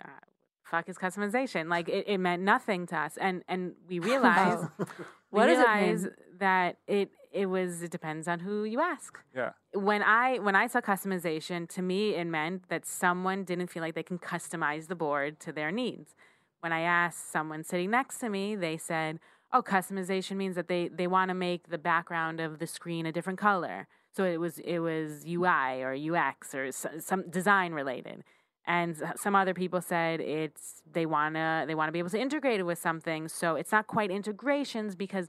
[0.71, 4.67] "Fuck is customization." Like it, it meant nothing to us, and and we realized
[5.31, 5.65] What we does
[6.05, 6.11] it mean?
[6.39, 9.19] that it it was it depends on who you ask.
[9.35, 9.51] yeah.
[9.73, 13.95] when I when I saw customization, to me it meant that someone didn't feel like
[13.95, 16.15] they can customize the board to their needs.
[16.61, 19.21] When I asked someone sitting next to me, they said,
[19.53, 23.13] "Oh, customization means that they they want to make the background of the screen a
[23.13, 28.25] different color." So it was it was UI or UX or some design related.
[28.67, 32.65] And some other people said it's they wanna they wanna be able to integrate it
[32.65, 33.29] with something.
[33.29, 35.29] So it's not quite integrations because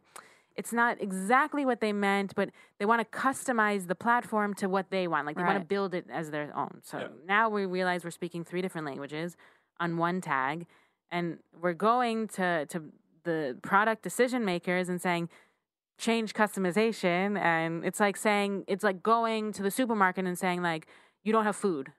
[0.56, 4.90] it's not exactly what they meant, but they want to customize the platform to what
[4.92, 5.26] they want.
[5.26, 6.82] Like they want to build it as their own.
[6.84, 7.08] So Yeah.
[7.26, 9.38] now we realize we're speaking three different languages
[9.80, 10.68] on one tag,
[11.10, 12.84] and we're going to to
[13.24, 15.30] the product decision makers and saying
[15.98, 20.88] change customization and it's like saying it's like going to the supermarket and saying like
[21.24, 21.92] you don't have food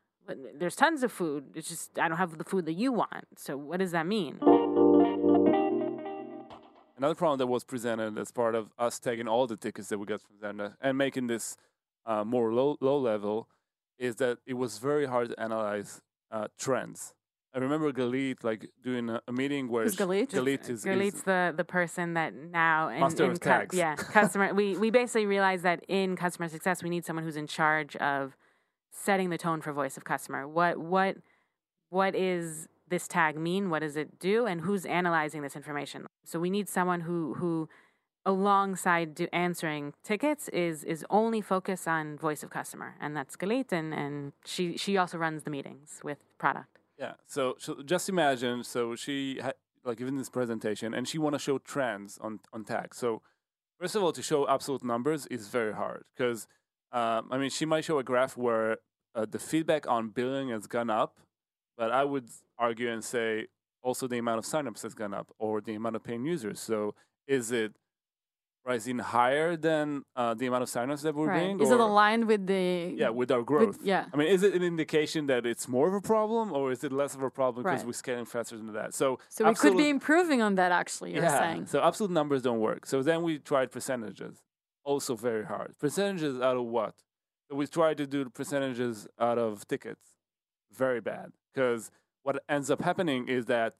[0.58, 3.56] there's tons of food it's just i don't have the food that you want so
[3.56, 4.38] what does that mean
[7.02, 10.06] Another problem that was presented as part of us taking all the tickets that we
[10.06, 11.56] got from Zendesk and making this
[12.06, 13.48] uh, more low low level
[13.98, 17.12] is that it was very hard to analyze uh, trends.
[17.52, 20.30] I remember Galit like doing a, a meeting where Galit?
[20.30, 23.96] Galit is, Galit's is the the person that now in, Master in of cu- yeah
[23.96, 27.96] customer we we basically realized that in customer success we need someone who's in charge
[27.96, 28.36] of
[28.92, 31.16] setting the tone for voice of customer what what
[31.88, 36.38] what is this tag mean what does it do and who's analyzing this information so
[36.38, 37.68] we need someone who who
[38.24, 43.72] alongside do answering tickets is is only focused on voice of customer and that's Galit
[43.72, 47.14] and and she she also runs the meetings with product Yeah.
[47.26, 48.62] So, so just imagine.
[48.64, 52.64] So she had like given this presentation, and she want to show trends on on
[52.64, 52.96] tags.
[52.96, 53.22] So
[53.78, 56.46] first of all, to show absolute numbers is very hard because
[56.92, 58.78] um, I mean she might show a graph where
[59.14, 61.18] uh, the feedback on billing has gone up,
[61.76, 62.28] but I would
[62.58, 63.46] argue and say
[63.82, 66.60] also the amount of signups has gone up or the amount of paying users.
[66.60, 66.94] So
[67.26, 67.72] is it
[68.64, 71.40] rising higher than uh, the amount of signups that we're Right.
[71.46, 71.60] doing?
[71.60, 72.94] Is it aligned with the?
[72.96, 73.78] yeah, with our with- growth.
[73.82, 74.06] yeah.
[74.12, 76.92] I mean, is it an indication that it's more of a problem, or is it
[76.92, 77.86] less of a problem because Right.
[77.88, 78.94] we're scaling faster than that?
[78.94, 80.70] So, So we could be improving on that.
[80.70, 81.40] Actually, you're yeah.
[81.40, 81.66] saying.
[81.66, 82.86] So absolute numbers don't work.
[82.86, 84.40] So then we tried percentages,
[84.84, 85.74] also very hard.
[85.78, 86.94] Percentages out of what?
[87.50, 90.14] We tried to do percentages out of tickets,
[90.72, 91.32] very bad.
[91.52, 91.90] Because
[92.22, 93.74] what ends up happening is that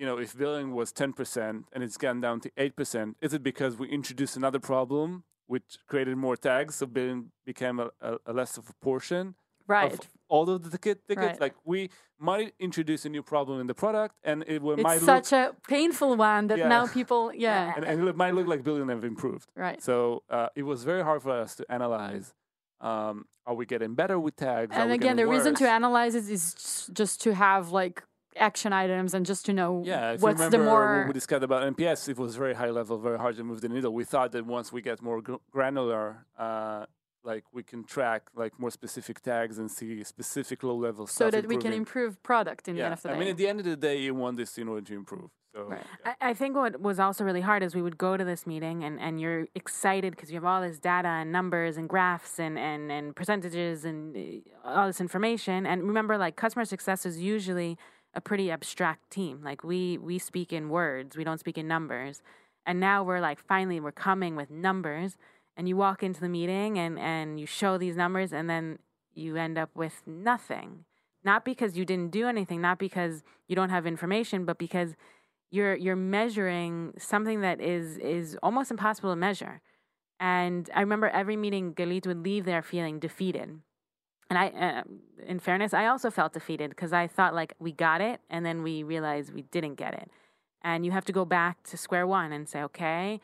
[0.00, 3.76] you know, if billing was 10% and it's gone down to 8%, is it because
[3.76, 8.56] we introduced another problem which created more tags, so billing became a, a, a less
[8.56, 9.34] of a portion
[9.70, 9.92] Right.
[9.92, 11.26] of all of the ticket, tickets?
[11.26, 11.40] Right.
[11.46, 11.80] Like we
[12.30, 15.30] might introduce a new problem in the product and it will, it's might look, such
[15.32, 16.68] a painful one that Yeah.
[16.76, 17.22] now people.
[17.46, 17.72] Yeah.
[17.76, 19.48] and, and it might look like billing have improved.
[19.66, 19.80] Right.
[19.88, 22.26] So uh, it was very hard for us to analyze
[22.90, 23.16] Um,
[23.48, 24.72] are we getting better with tags?
[24.80, 26.44] And again, the getting reason to analyze it is
[27.00, 27.96] just to have like
[28.48, 31.60] action items and just to know Yeah, if what's you the more we discussed about
[31.74, 33.92] NPS, it was very high level, very hard to move the needle.
[33.92, 36.04] We thought that once we get more gr- granular,
[36.46, 36.86] uh,
[37.24, 41.32] like we can track like more specific tags and see specific low level so stuff
[41.32, 43.18] that we can improve product in the Yeah, end of the I day.
[43.18, 45.30] mean, at the end of the day, you want this in order to improve.
[45.54, 45.84] So Right.
[46.04, 46.14] yeah.
[46.20, 48.84] I, I think what was also really hard is we would go to this meeting
[48.84, 52.58] and, and you're excited because you have all this data and numbers and graphs and,
[52.58, 55.66] and, and percentages and uh, all this information.
[55.66, 57.76] And remember, like customer success is usually
[58.14, 59.40] a pretty abstract team.
[59.42, 62.22] Like we we speak in words, we don't speak in numbers.
[62.66, 65.16] And now we're like finally we're coming with numbers.
[65.56, 68.78] And you walk into the meeting and, and you show these numbers and then
[69.12, 70.84] you end up with nothing.
[71.22, 74.94] Not because you didn't do anything, not because you don't have information, but because
[75.50, 79.60] you're you're measuring something that is is almost impossible to measure.
[80.18, 83.60] And I remember every meeting, Galit would leave there feeling defeated.
[84.28, 84.82] And I, uh,
[85.26, 88.62] in fairness, I also felt defeated because I thought like we got it, and then
[88.62, 90.10] we realized we didn't get it.
[90.62, 93.20] And you have to go back to square one and say, okay,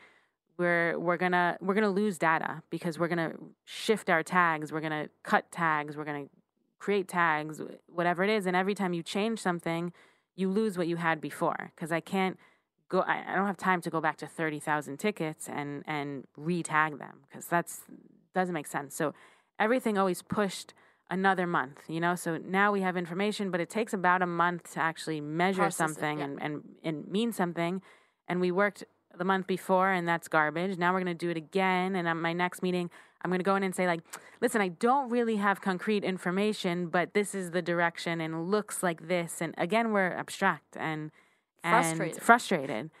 [0.57, 3.33] we're we're gonna we're gonna lose data because we're gonna
[3.65, 6.25] shift our tags, we're gonna cut tags, we're gonna
[6.79, 8.45] create tags, whatever it is.
[8.45, 9.93] And every time you change something,
[10.35, 12.37] you lose what you had before because I can't
[12.89, 13.01] go.
[13.01, 16.99] I, I don't have time to go back to thirty thousand tickets and and re-tag
[16.99, 17.81] them because that's
[18.33, 18.95] doesn't make sense.
[18.95, 19.13] So
[19.59, 20.73] everything always pushed
[21.09, 22.15] another month, you know.
[22.15, 25.91] So now we have information, but it takes about a month to actually measure Process
[25.91, 26.25] it, something yeah.
[26.25, 27.81] and, and and mean something.
[28.27, 28.83] And we worked
[29.17, 30.77] the month before, and that's garbage.
[30.77, 31.95] Now we're going to do it again.
[31.95, 32.89] And at my next meeting,
[33.21, 34.01] I'm going to go in and say, like,
[34.41, 39.07] listen, I don't really have concrete information, but this is the direction and looks like
[39.07, 39.41] this.
[39.41, 41.11] And again, we're abstract and,
[41.63, 42.21] and Frustrated.
[42.21, 42.91] frustrated.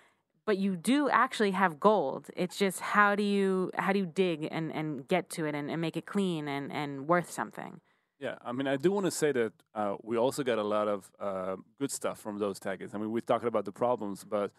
[0.45, 2.29] But you do actually have gold.
[2.35, 5.69] It's just how do you how do you dig and, and get to it and,
[5.69, 7.81] and make it clean and, and worth something.
[8.19, 10.87] Yeah, I mean, I do want to say that uh, we also got a lot
[10.87, 12.95] of uh, good stuff from those tags.
[12.95, 14.51] I mean, we talked about the problems, but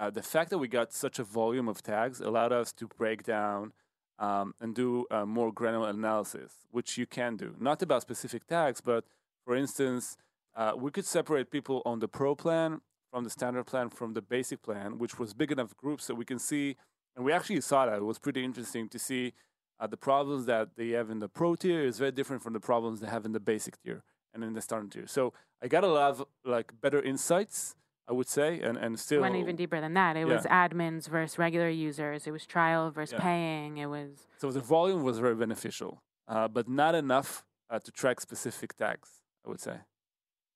[0.00, 3.22] uh, the fact that we got such a volume of tags allowed us to break
[3.22, 3.72] down
[4.18, 7.54] um, and do uh, more granular analysis, which you can do.
[7.60, 9.04] Not about specific tags, but
[9.44, 10.16] for instance,
[10.56, 12.80] uh, we could separate people on the pro plan
[13.12, 16.24] from the standard plan from the basic plan, which was big enough groups so we
[16.24, 16.76] can see,
[17.14, 17.96] and we actually saw that.
[17.96, 19.34] It was pretty interesting to see
[19.78, 22.60] uh, the problems that they have in the pro tier is very different from the
[22.60, 25.06] problems they have in the basic tier and in the standard tier.
[25.06, 27.74] So I got a lot of like better insights,
[28.10, 30.16] I would say, and and still Went even deeper than that.
[30.16, 32.26] It was admins versus regular users.
[32.26, 33.20] It was trial versus Yeah.
[33.28, 33.78] paying.
[33.78, 34.10] It was
[34.42, 39.08] So the volume was very beneficial, uh, but not enough uh, to track specific tags.
[39.44, 39.76] I would say.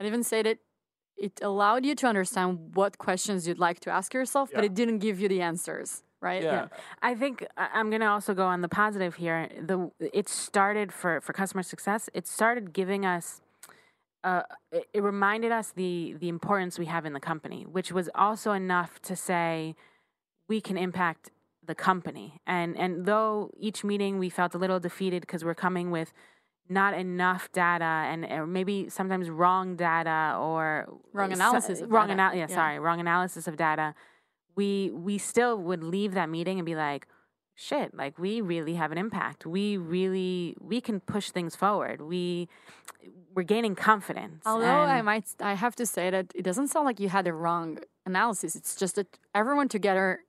[0.01, 0.59] I'd even say that
[1.17, 4.99] it allowed you to understand what questions you'd like to ask yourself, but it didn't
[4.99, 6.43] give you the answers, right?
[6.43, 6.67] Yeah,
[7.01, 9.49] I think I'm going to also go on the positive here.
[9.71, 9.77] The
[10.21, 12.11] it started for for customer success.
[12.13, 13.41] It started giving us.
[14.25, 18.09] Uh, it, it reminded us the the importance we have in the company, which was
[18.15, 19.75] also enough to say
[20.49, 21.31] we can impact
[21.65, 22.41] the company.
[22.47, 26.13] And and though each meeting we felt a little defeated because we're coming with
[26.69, 32.23] not enough data and or maybe sometimes wrong data or Wrong analysis of wrong data.
[32.23, 32.55] ana- yeah, Yeah.
[32.55, 33.95] sorry wrong analysis of data
[34.57, 37.07] we we still would leave that meeting and be like
[37.55, 42.49] shit like we really have an impact we really we can push things forward we
[43.35, 47.01] we're gaining confidence Although I might, I have to say that it doesn't sound like
[47.01, 48.55] you had the wrong analysis.
[48.55, 50.21] It's just that everyone together,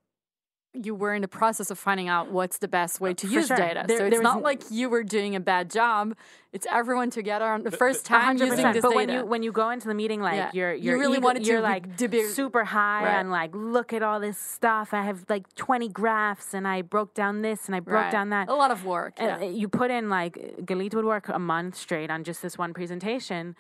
[0.84, 3.48] you were in the process of finding out what's the best way to For use
[3.48, 3.58] sure.
[3.58, 3.86] data.
[3.88, 6.16] There- so it's not like you were doing a bad job.
[6.54, 8.74] It's everyone together on the first time hundred using percent.
[8.76, 8.96] this But data.
[8.98, 10.50] when you when you go into the meeting, like Yeah.
[10.54, 13.16] you're You you're really ego- wanted to you're be- like to be- super high Right.
[13.20, 14.94] and like look at all this stuff.
[14.94, 18.12] I have like 20 graphs and I broke down this and I broke Right.
[18.12, 18.48] down that.
[18.48, 19.16] a lot of work.
[19.20, 19.38] Yeah.
[19.38, 22.74] uh, you put in like Galit would work a month straight on just this one
[22.74, 23.56] presentation,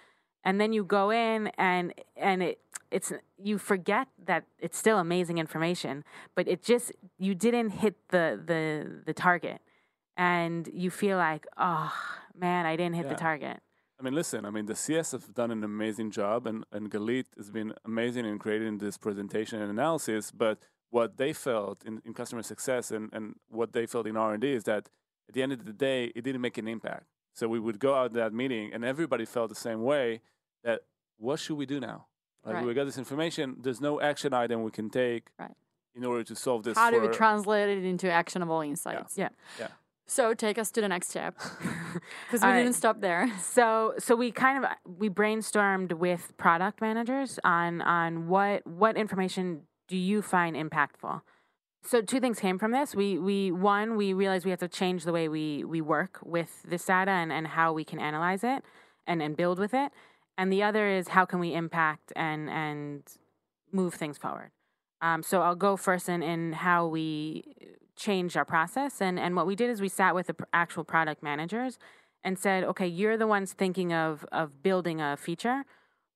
[0.46, 2.60] and then you go in and and it
[2.92, 6.04] it's you forget that it's still amazing information,
[6.36, 9.62] but it just you didn't hit the the the target,
[10.18, 11.94] and you feel like oh
[12.38, 13.60] man, I didn't hit the target.
[14.00, 14.46] I mean, listen.
[14.46, 18.26] I mean, the CS have done an amazing job, and and Galit has been amazing
[18.26, 20.32] in creating this presentation and analysis.
[20.32, 24.34] But what they felt in, in customer success and, and what they felt in R
[24.34, 24.90] and D is that
[25.28, 27.06] at the end of the day, it didn't make an impact.
[27.34, 30.22] So we would go out to that meeting, and everybody felt the same way.
[30.64, 30.82] That
[31.18, 32.08] what should we do now?
[32.46, 32.66] Like Right.
[32.66, 33.58] we got this information.
[33.60, 35.52] There's no action item we can take Right.
[35.96, 36.78] in order to solve this.
[36.78, 39.18] How do we translate it into actionable insights?
[39.18, 39.30] Yeah.
[39.60, 39.70] Yeah.
[40.08, 41.36] So take us to the next step
[42.28, 42.62] because we All right.
[42.62, 43.28] didn't stop there.
[43.40, 49.62] So so we kind of we brainstormed with product managers on on what what information
[49.88, 51.22] do you find impactful.
[51.84, 52.94] so two things came from this.
[52.94, 56.62] We we one we realized we have to change the way we we work with
[56.64, 58.64] this data and, and how we can analyze it
[59.08, 59.92] and, and build with it.
[60.38, 63.04] And the other is how can we impact and and
[63.72, 64.52] move things forward.
[65.02, 67.44] Um, so I'll go first in, in how we
[67.96, 69.02] changed our process.
[69.02, 71.78] And, and what we did is we sat with the actual product managers
[72.24, 75.64] and said, okay, you're the ones thinking of, of building a feature.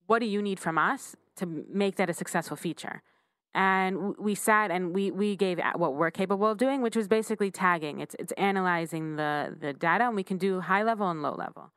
[0.07, 3.03] What do you need from us to make that a successful feature?
[3.53, 7.51] And we sat and we, we gave what we're capable of doing, which was basically
[7.51, 7.99] tagging.
[7.99, 11.71] It's, it's analyzing the, the data, and we can do high level and low level.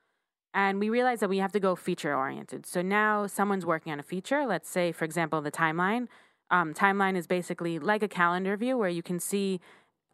[0.55, 2.67] And we realized that we have to go feature oriented.
[2.67, 6.09] So now someone's working on a feature, let's say, for example, the timeline.
[6.51, 9.61] Um, timeline is basically like a calendar view where you can see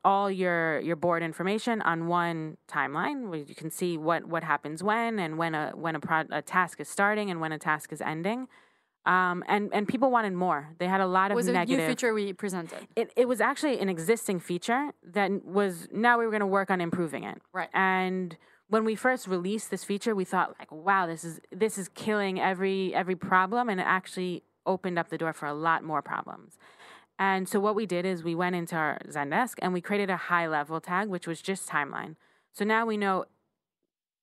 [0.05, 4.81] all your your board information on one timeline where you can see what what happens
[4.83, 7.93] when and when a when a, pro, a task is starting and when a task
[7.93, 8.47] is ending
[9.07, 11.85] um, and and people wanted more they had a lot of was it a new
[11.85, 12.87] feature we presented?
[12.95, 16.71] it, it was actually an existing feature that was now we were going to work
[16.71, 17.69] on improving it Right.
[17.75, 18.37] and
[18.69, 22.41] when we first released this feature we thought like wow this is this is killing
[22.41, 26.59] every every problem and it actually opened up the door for a lot more problems
[27.19, 30.17] and so what we did is we went into our Zendesk and we created a
[30.17, 32.15] high level tag, which was just timeline.
[32.53, 33.25] So now we know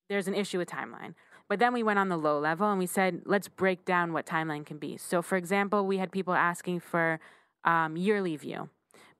[0.07, 1.13] there's an issue with timeline.
[1.47, 4.25] But then we went on the low level and we said, let's break down what
[4.25, 4.97] timeline can be.
[4.97, 7.19] So, for example, we had people asking for
[7.65, 8.69] um, yearly view,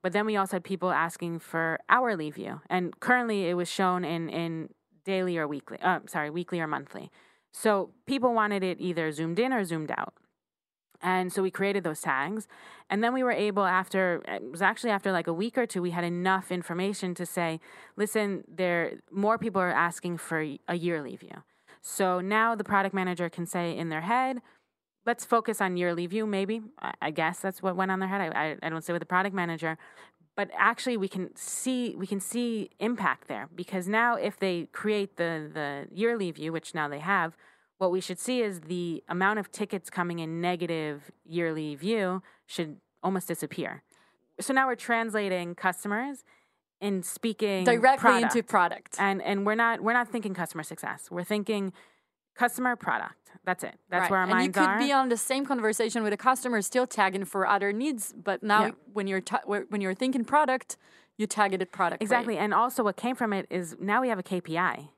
[0.02, 2.62] but then we also had people asking for hourly view.
[2.68, 4.70] And currently it was shown in, in
[5.06, 7.10] daily or weekly, uh, sorry, weekly or monthly.
[7.52, 10.12] So people wanted it either zoomed in or zoomed out.
[11.02, 12.48] And so we created those tags.
[12.90, 15.80] And then we were able, after, it was actually after like a week or two,
[15.80, 17.60] we had enough information to say,
[17.96, 21.42] listen, there, more people are asking for a yearly view.
[21.80, 24.42] So now the product manager can say in their head,
[25.06, 26.60] let's focus on yearly view, maybe.
[27.00, 28.20] I, guess that's what went on their head.
[28.20, 29.78] I, I, I don't say with the product manager.
[30.36, 35.16] But actually, we can see we can see impact there because now if they create
[35.16, 37.36] the the yearly view, which now they have,
[37.78, 42.76] what we should see is the amount of tickets coming in negative yearly view should
[43.02, 43.82] almost disappear.
[44.38, 46.22] So now we're translating customers
[46.82, 48.36] and speaking Directly product.
[48.36, 48.96] into product.
[48.98, 51.10] and and we're not we're not thinking customer success.
[51.10, 51.72] We're thinking
[52.36, 53.14] customer product.
[53.44, 53.74] That's it.
[53.88, 54.10] That's Right.
[54.10, 54.78] where our and you could are.
[54.78, 58.12] be on the same conversation with a customer, still tagging for other needs.
[58.12, 58.70] But now, Yeah.
[58.92, 60.76] when you're ta- when you're thinking product,
[61.16, 62.00] you targeted product.
[62.00, 62.06] right?
[62.06, 62.36] Exactly.
[62.38, 64.90] And also what came from it is now we have a KPI.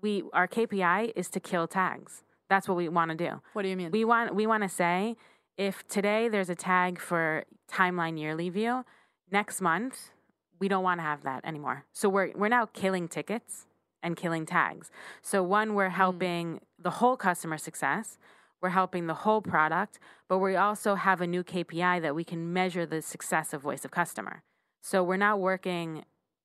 [0.00, 2.24] We our KPI is to kill tags.
[2.48, 3.40] That's what we want to do.
[3.52, 3.90] What do you mean?
[3.92, 5.16] We want we want to say
[5.56, 8.84] if today there's a tag for timeline yearly view,
[9.30, 10.10] next month
[10.58, 11.84] we don't want to have that anymore.
[11.92, 13.66] So we're we're now killing tickets
[14.02, 14.90] and killing tags.
[15.22, 15.92] So one we're mm.
[15.92, 18.18] helping the whole customer success,
[18.60, 19.98] we're helping the whole product,
[20.28, 23.84] but we also have a new KPI that we can measure the success of voice
[23.84, 24.42] of customer.
[24.80, 26.04] So we're not working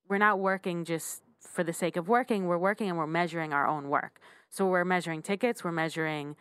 [0.10, 3.68] we're not working just for the sake of working, we're working and we're measuring our
[3.68, 4.20] own work.
[4.50, 6.36] So we're measuring tickets, we're measuring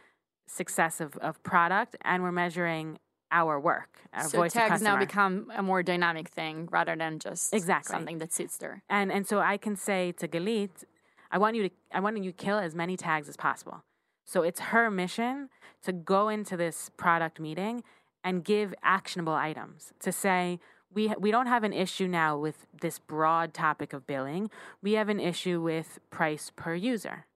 [0.47, 2.99] success of, of product, and we're measuring
[3.33, 7.93] our work, our so tags now become a more dynamic thing rather than just Exactly.
[7.93, 8.85] something that sits there.
[8.89, 10.85] and and so I can say to Galit,
[11.31, 13.83] I want you to I want you to kill as many tags as possible.
[14.25, 15.49] So it's her mission
[15.83, 17.83] to go into this product meeting
[18.25, 20.59] and give actionable items to say
[20.93, 24.51] we we don't have an issue now with this broad topic of billing.
[24.83, 27.27] We have an issue with price per user.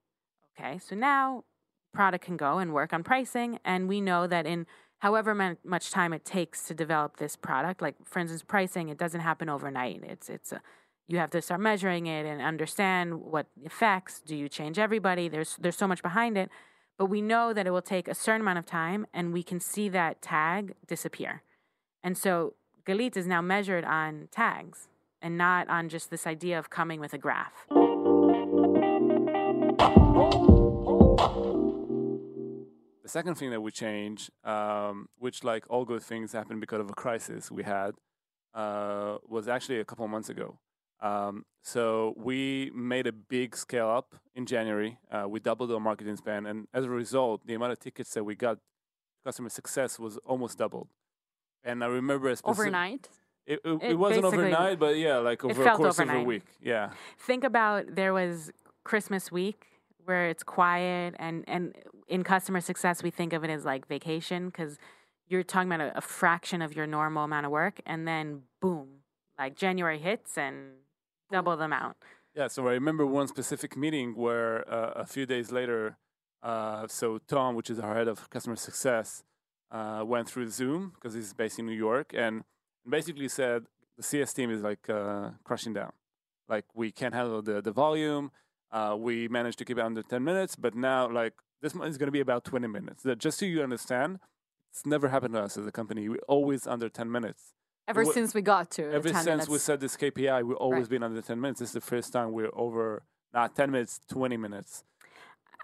[0.59, 1.45] Okay, so now
[1.93, 4.67] product can go and work on pricing, and we know that in
[4.99, 9.21] however much time it takes to develop this product, like for instance, pricing, it doesn't
[9.21, 10.03] happen overnight.
[10.05, 10.61] It's it's a
[11.11, 14.21] you have to start measuring it and understand what effects.
[14.25, 15.29] Do you change everybody?
[15.29, 16.51] There's there's so much behind it,
[16.97, 19.59] but we know that it will take a certain amount of time, and we can
[19.59, 21.43] see that tag disappear.
[22.03, 22.55] And so
[22.87, 24.89] Galit is now measured on tags
[25.21, 27.67] and not on just this idea of coming with a graph.
[33.03, 36.89] The second thing that we changed, um, which like all good things happened because of
[36.89, 37.97] a crisis we had,
[38.55, 40.59] uh, was actually a couple months ago.
[41.03, 44.99] Um, so we made a big scale up in January.
[45.11, 48.25] Uh, we doubled our marketing spend, and as a result, the amount of tickets that
[48.25, 48.59] we got,
[49.25, 50.89] customer success was almost doubled.
[51.63, 53.09] And I remember specific- Overnight.
[53.47, 56.45] It, it, It it wasn't overnight, but yeah, like over a course of a week.
[56.63, 56.91] Yeah.
[57.19, 58.51] think about there was
[58.85, 59.67] Christmas week
[60.05, 61.75] where it's quiet and and
[62.09, 64.79] in customer success we think of it as like vacation because
[65.27, 68.89] you're talking about a, a fraction of your normal amount of work and then boom
[69.39, 70.73] like January hits and
[71.31, 71.97] double the amount.
[72.35, 75.97] Yeah, so I remember one specific meeting where uh, a few days later,
[76.43, 79.25] uh, so Tom, which is our head of customer success,
[79.71, 82.43] uh, went through Zoom because he's based in New York and
[82.89, 83.65] basically said
[83.97, 85.93] the CS team is like uh, crushing down.
[86.49, 88.31] Like we can't handle the the volume.
[88.73, 91.99] Uh, we managed to keep it under 10 minutes, but now like this month is
[91.99, 93.05] going to be about 20 minutes.
[93.19, 94.21] Just so you understand,
[94.71, 96.09] it's never happened to us as a company.
[96.09, 97.55] We're always under 10 minutes.
[97.91, 99.65] Ever since we got to Ever 10 since we minutes.
[99.65, 100.91] set this KPI, we've always Right.
[100.91, 101.61] been under 10 minutes.
[101.61, 103.03] This is the first time we're over
[103.35, 104.85] not 10 minutes, 20 minutes.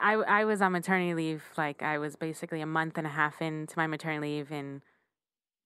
[0.00, 1.42] I, I was on maternity leave.
[1.56, 4.82] Like I was basically a month and a half into my maternity leave, and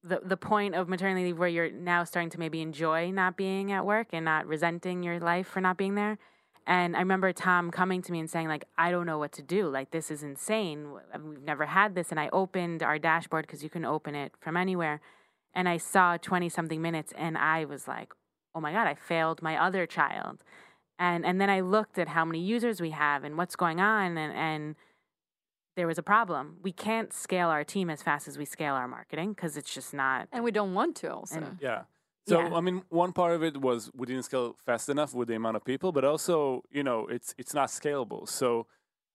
[0.02, 3.72] the the point of maternity leave where you're now starting to maybe enjoy not being
[3.72, 6.16] at work and not resenting your life for not being there.
[6.66, 9.42] And I remember Tom coming to me and saying like, I don't know what to
[9.42, 9.68] do.
[9.68, 10.92] Like this is insane.
[11.24, 12.10] We've never had this.
[12.10, 15.00] And I opened our dashboard because you can open it from anywhere,
[15.54, 18.12] and I saw twenty something minutes, and I was like,
[18.54, 20.42] oh my god, I failed my other child
[20.98, 24.18] and and then I looked at how many users we have and what's going on
[24.18, 24.76] and and
[25.76, 26.56] there was a problem.
[26.62, 29.94] We can't scale our team as fast as we scale our marketing because it's just
[29.94, 30.28] not.
[30.32, 31.36] and we don't want to also.
[31.36, 31.82] And- Yeah.
[32.28, 32.54] So Yeah.
[32.54, 35.56] I mean, one part of it was we didn't scale fast enough with the amount
[35.56, 38.28] of people, but also you know it's it's not scalable.
[38.28, 38.66] So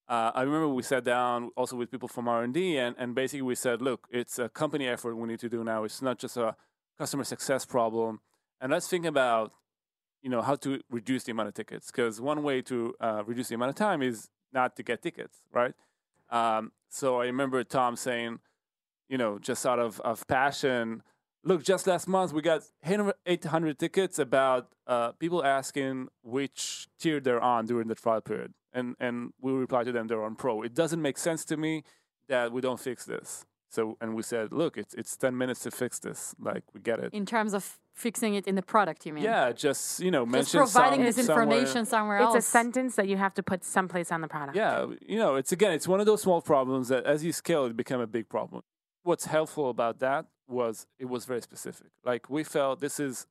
[0.07, 3.41] uh, I remember we sat down also with people from R and D, and basically
[3.41, 5.83] we said, look, it's a company effort we need to do now.
[5.83, 6.55] It's not just a
[6.97, 8.19] customer success problem,
[8.61, 9.51] and let's think about
[10.21, 13.49] you know how to reduce the amount of tickets because one way to uh, reduce
[13.49, 15.73] the amount of time is not to get tickets, right?
[16.29, 18.39] Um, so I remember Tom saying,
[19.09, 21.03] you know, just out of, of passion,
[21.43, 22.63] look, just last month we got
[23.25, 28.53] 800 tickets about uh, people asking which tier they're on during the trial period.
[28.75, 30.61] And, and we reply to them they're on pro.
[30.61, 31.83] It doesn't make sense to me
[32.27, 33.45] that we don't fix this.
[33.69, 36.35] So, and we said, look, it's, it's 10 minutes to fix this.
[36.39, 37.13] Like, we get it.
[37.13, 39.23] in terms of fixing it in the product, you mean?
[39.23, 42.37] Yeah, just, you know, Just mention providing some- this information somewhere It's else.
[42.37, 44.55] a sentence that you have to put someplace on the product.
[44.57, 47.65] Yeah, you know, it's again, it's one of those small problems that as you scale,
[47.65, 48.61] it become a big problem.
[49.03, 51.87] What's helpful about that was it was very specific.
[52.03, 53.25] Like we felt this is,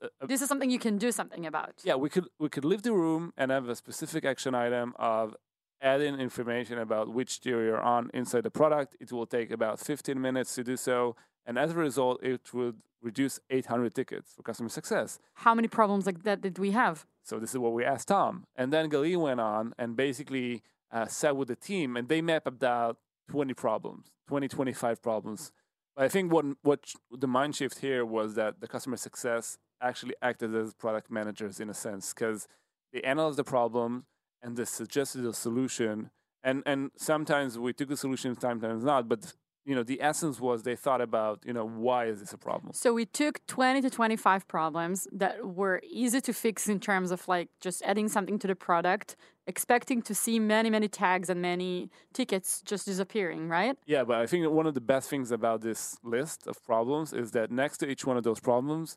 [0.00, 1.74] a, a- This is something you can do something about.
[1.84, 5.34] yeah, we could we could leave the room and have a specific action item of
[5.80, 8.96] adding information about which tier you're on inside the product.
[9.00, 12.76] It will take about 15 minutes to do so, and as a result, it would
[13.02, 15.18] reduce 800 tickets for customer success.
[15.34, 17.04] How many problems like that did we have?
[17.24, 18.44] So this is what we asked Tom.
[18.54, 20.62] And then Gali went on and basically
[20.92, 25.50] uh, sat with the team and they mapped about 20 problems, 20, 25 problems.
[25.96, 26.80] But I think what, what
[27.10, 31.68] the mind shift here was that the customer success actually acted as product managers in
[31.68, 32.48] a sense because
[32.92, 34.06] they analyzed the problem
[34.42, 36.10] and they suggested a solution.
[36.42, 39.08] And, and sometimes we took the solution, sometimes not.
[39.08, 42.38] But you know, the essence was they thought about, you know, why is this a
[42.38, 42.72] problem?
[42.72, 47.28] So we took 20 to 25 problems that were easy to fix in terms of
[47.28, 49.14] like just adding something to the product,
[49.46, 53.76] expecting to see many, many tags and many tickets just disappearing, right?
[53.86, 57.30] Yeah, but I think one of the best things about this list of problems is
[57.32, 58.96] that next to each one of those problems,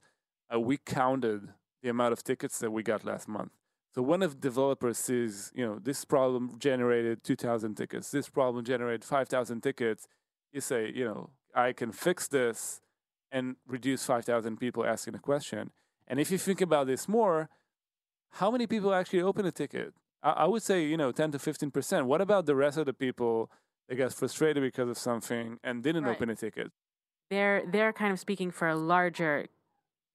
[0.53, 1.49] uh, we counted
[1.81, 3.51] the amount of tickets that we got last month.
[3.93, 9.05] So when a developer sees, you know, this problem generated 2,000 tickets, this problem generated
[9.05, 10.07] 5,000 tickets,
[10.51, 12.81] you say, you know, I can fix this
[13.31, 15.71] and reduce 5,000 people asking a question.
[16.07, 17.49] And if you think about this more,
[18.31, 19.93] how many people actually open a ticket?
[20.21, 22.03] I, I would say, you know, 10 to 15%.
[22.05, 23.49] What about the rest of the people
[23.87, 26.15] that got frustrated because of something and didn't Right.
[26.15, 26.71] open a ticket?
[27.29, 29.47] They're they're kind of speaking for a larger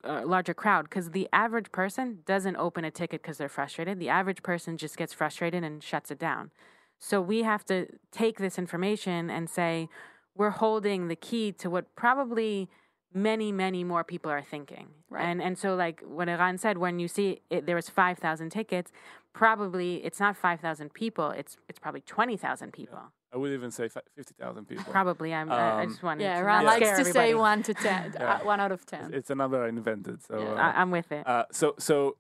[0.05, 3.99] uh, larger crowd because the average person doesn't open a ticket because they're frustrated.
[3.99, 6.51] The average person just gets frustrated and shuts it down.
[6.99, 9.89] So we have to take this information and say
[10.35, 12.69] we're holding the key to what probably
[13.13, 14.89] many many more people are thinking.
[15.09, 15.25] Right.
[15.25, 18.51] And and so like what Eran said, when you see it, there was five thousand
[18.51, 18.93] tickets,
[19.33, 21.31] probably it's not five thousand people.
[21.31, 23.13] It's it's probably twenty thousand people.
[23.33, 24.85] I would even say 50,000 people.
[24.91, 25.33] Probably.
[25.33, 27.75] I'm, I I Um, just wanted Yeah, to Ron likes scare to say one to
[27.75, 28.33] 10, Yeah.
[28.35, 29.01] uh, one out of 10.
[29.01, 30.23] It's- It's a number I invented.
[30.23, 30.51] So, Yeah.
[30.53, 31.27] uh, I, I'm with it.
[31.27, 32.17] Uh, so, so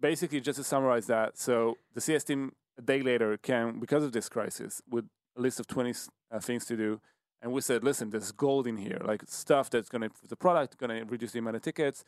[0.00, 4.12] basically, just to summarize that, so the CS team a day later came because of
[4.12, 5.92] this crisis with a list of twenty
[6.30, 7.00] uh, things to do,
[7.42, 10.36] and we said, listen, there's gold in here, like stuff that's going to improve the
[10.36, 12.02] product, going to reduce the amount of tickets,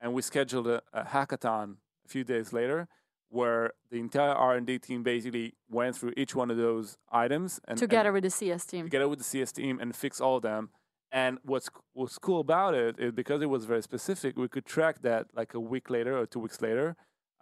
[0.00, 2.86] and we scheduled a, a hackathon a few days later.
[3.34, 7.50] Where the entire R and D team basically went through each one of those items
[7.66, 8.82] and and- Together with the CS team.
[8.88, 10.70] together with the CS team and fix all of them.
[11.10, 14.96] And what's what's cool about it is because it was very specific, we could track
[15.02, 16.88] that like a week later or two weeks later.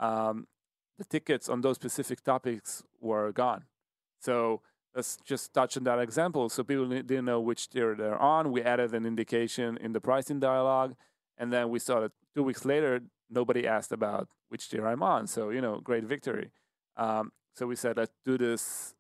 [0.09, 0.47] Um,
[0.99, 3.63] the tickets on those specific topics were gone.
[4.19, 4.35] So
[4.97, 6.49] let's just touch on that example.
[6.49, 8.51] So people didn't know which tier they're on.
[8.57, 10.95] We added an indication in the pricing dialogue,
[11.39, 13.01] and then we saw that two weeks later
[13.33, 15.27] nobody asked about which tier I'm on.
[15.27, 16.51] So you know, great victory.
[16.97, 18.95] Um, so we said let's do this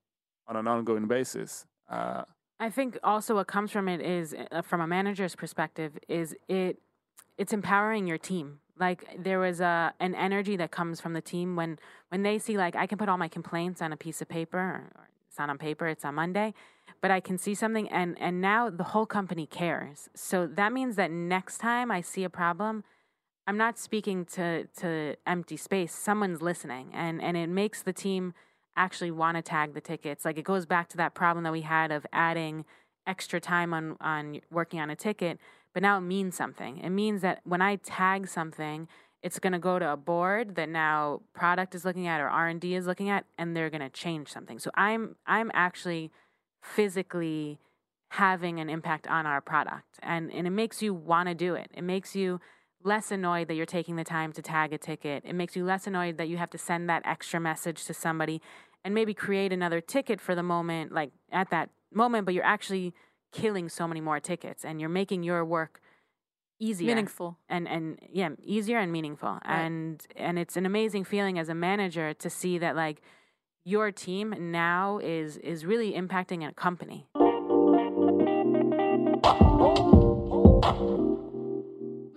[0.46, 1.66] on an ongoing basis.
[1.88, 2.24] Uh,
[2.58, 6.78] I think also what comes from it is, uh, from a manager's perspective, is it
[7.36, 8.60] it's empowering your team.
[8.78, 11.78] Like there was a an energy that comes from the team when
[12.10, 14.58] when they see like I can put all my complaints on a piece of paper.
[14.58, 15.86] Or, or it's not on paper.
[15.88, 16.54] It's on Monday,
[17.00, 20.08] but I can see something, and and now the whole company cares.
[20.14, 22.84] So that means that next time I see a problem,
[23.46, 25.94] I'm not speaking to to empty space.
[25.94, 28.34] Someone's listening, and and it makes the team
[28.76, 30.24] actually want to tag the tickets.
[30.24, 32.64] Like it goes back to that problem that we had of adding
[33.06, 35.38] extra time on on working on a ticket,
[35.74, 36.78] but now it means something.
[36.78, 38.88] It means that when I tag something,
[39.22, 42.74] it's going to go to a board that now product is looking at or R&D
[42.74, 44.58] is looking at and they're going to change something.
[44.58, 46.12] So I'm I'm actually
[46.62, 47.58] physically
[48.10, 51.70] having an impact on our product and and it makes you want to do it.
[51.74, 52.40] It makes you
[52.84, 55.22] less annoyed that you're taking the time to tag a ticket.
[55.24, 58.40] It makes you less annoyed that you have to send that extra message to somebody
[58.84, 62.92] and maybe create another ticket for the moment like at that moment but you're actually
[63.32, 65.80] killing so many more tickets and you're making your work
[66.58, 67.38] easier Meaningful.
[67.48, 72.14] and and yeah easier and meaningful and and it's an amazing feeling as a manager
[72.14, 73.02] to see that like
[73.64, 77.06] your team now is is really impacting a company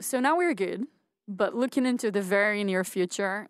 [0.06, 0.86] So now we're good,
[1.28, 3.47] but looking into the very near future,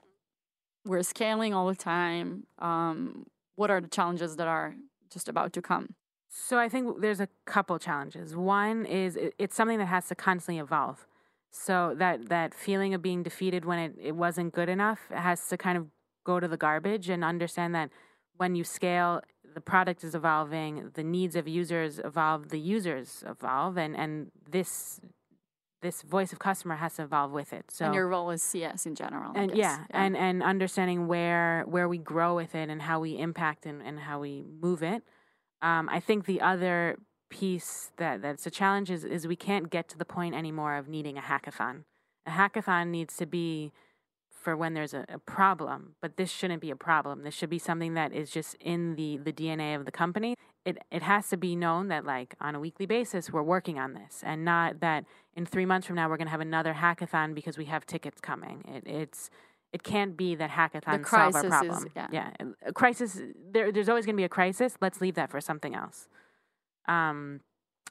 [0.86, 2.48] we're scaling all the time.
[2.60, 3.26] Um,
[3.58, 4.74] what are the challenges that are
[5.12, 5.96] just about to come?
[6.30, 8.38] So I think there's a couple challenges.
[8.38, 11.06] One is it, it's something that has to constantly evolve.
[11.52, 15.58] So that that feeling of being defeated when it, it wasn't good enough has to
[15.58, 15.88] kind of
[16.24, 17.90] go to the garbage and understand that
[18.38, 19.22] when you scale,
[19.54, 25.02] the product is evolving, the needs of users evolve, the users evolve, and, and this
[25.86, 27.66] this voice of customer has to evolve with it.
[27.70, 29.32] So and your role is CS in general.
[29.36, 29.58] And guess.
[29.58, 33.84] yeah, and and understanding where where we grow with it and how we impact and,
[33.84, 35.04] and how we move it.
[35.62, 36.98] Um, I think the other
[37.30, 40.88] piece that that's a challenge is, is we can't get to the point anymore of
[40.88, 41.84] needing a hackathon.
[42.26, 43.72] A hackathon needs to be
[44.32, 47.24] for when there's a, a problem, but this shouldn't be a problem.
[47.24, 50.36] This should be something that is just in the, the DNA of the company.
[50.66, 53.94] It it has to be known that like on a weekly basis we're working on
[53.94, 55.06] this, and not that
[55.36, 58.22] in three months from now we're going to have another hackathon because we have tickets
[58.22, 58.64] coming.
[58.68, 59.30] It, it's
[59.74, 61.86] it can't be that hackathons solve our crisis is- problem.
[62.12, 62.30] yeah.
[62.66, 63.22] a crisis.
[63.52, 64.78] There, there's always going to be a crisis.
[64.80, 66.08] Let's leave that for something else.
[66.88, 67.42] Um,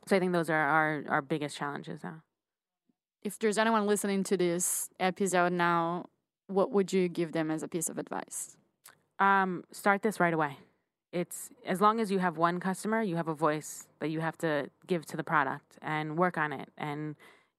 [0.07, 2.22] so I think those are our our biggest challenges now.
[3.22, 6.07] If there's anyone listening to this episode now,
[6.47, 8.57] what would you give them as a piece of advice?
[9.18, 10.59] Um, start this right away.
[11.12, 14.36] It's as long as you have one customer, you have a voice that you have
[14.38, 16.68] to give to the product and work on it.
[16.76, 17.14] And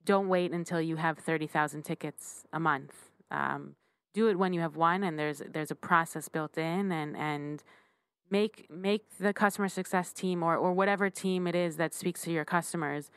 [0.05, 2.93] don't wait until you have thirty thousand tickets a month.
[3.31, 3.75] Um,
[4.13, 7.63] do it when you have one, and there's there's a process built in, and and
[8.29, 12.31] make make the customer success team or or whatever team it is that speaks to
[12.31, 13.11] your customers,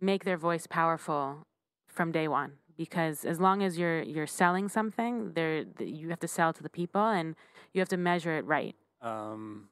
[0.00, 1.46] make their voice powerful
[1.86, 2.52] from day one.
[2.76, 6.70] Because as long as you're you're selling something, there you have to sell to the
[6.70, 7.34] people, and
[7.72, 8.76] you have to measure it right.
[9.00, 9.68] Um,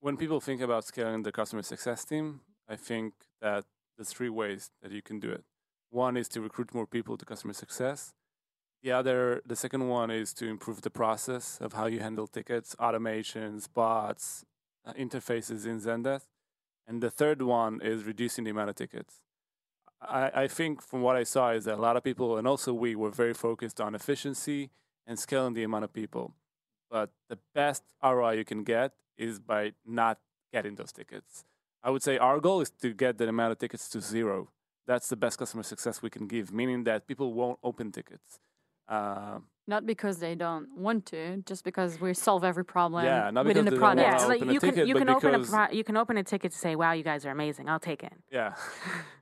[0.00, 3.64] when people think about scaling the customer success team, I think that
[3.96, 5.44] there's three ways that you can do it.
[5.90, 8.14] One is to recruit more people to customer success.
[8.82, 12.74] The other, the second one is to improve the process of how you handle tickets,
[12.80, 14.44] automations, bots,
[14.86, 16.26] uh, interfaces in Zendesk.
[16.86, 19.20] And the third one is reducing the amount of tickets.
[20.00, 22.72] I, I think from what I saw is that a lot of people, and also
[22.72, 24.70] we, were very focused on efficiency
[25.06, 26.34] and scaling the amount of people
[26.90, 30.18] but the best ROI you can get is by not
[30.52, 31.44] getting those tickets.
[31.82, 34.48] I would say our goal is to get the amount of tickets to zero.
[34.86, 38.40] That's the best customer success we can give, meaning that people won't open tickets.
[38.88, 43.46] Uh, Not because they don't want to, just because we solve every problem Yeah, not
[43.46, 44.20] within the product.
[44.20, 46.16] Yeah, like open a you can ticket, you can open a pro- you can open
[46.16, 47.68] a ticket to say, "Wow, you guys are amazing.
[47.68, 48.54] I'll take it." yeah.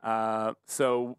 [0.01, 1.19] Uh, so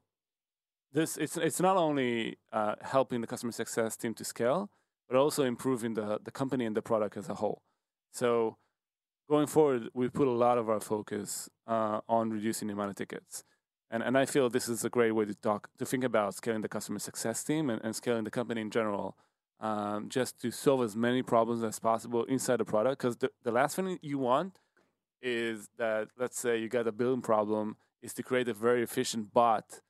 [0.93, 4.71] this it's it's not only uh, helping the customer success team to scale,
[5.07, 7.61] but also improving the the company and the product as a whole.
[8.11, 8.57] So
[9.29, 12.95] going forward, we put a lot of our focus uh, on reducing the amount of
[12.95, 13.43] tickets.
[13.91, 16.61] And, and I feel this is a great way to talk to think about scaling
[16.61, 19.17] the customer success team and, and scaling the company in general,
[19.59, 22.99] um, just to solve as many problems as possible inside the product.
[22.99, 24.59] Because the, the last thing you want
[25.21, 29.33] is that let's say you got a billing problem, is to create a very efficient
[29.33, 29.81] bot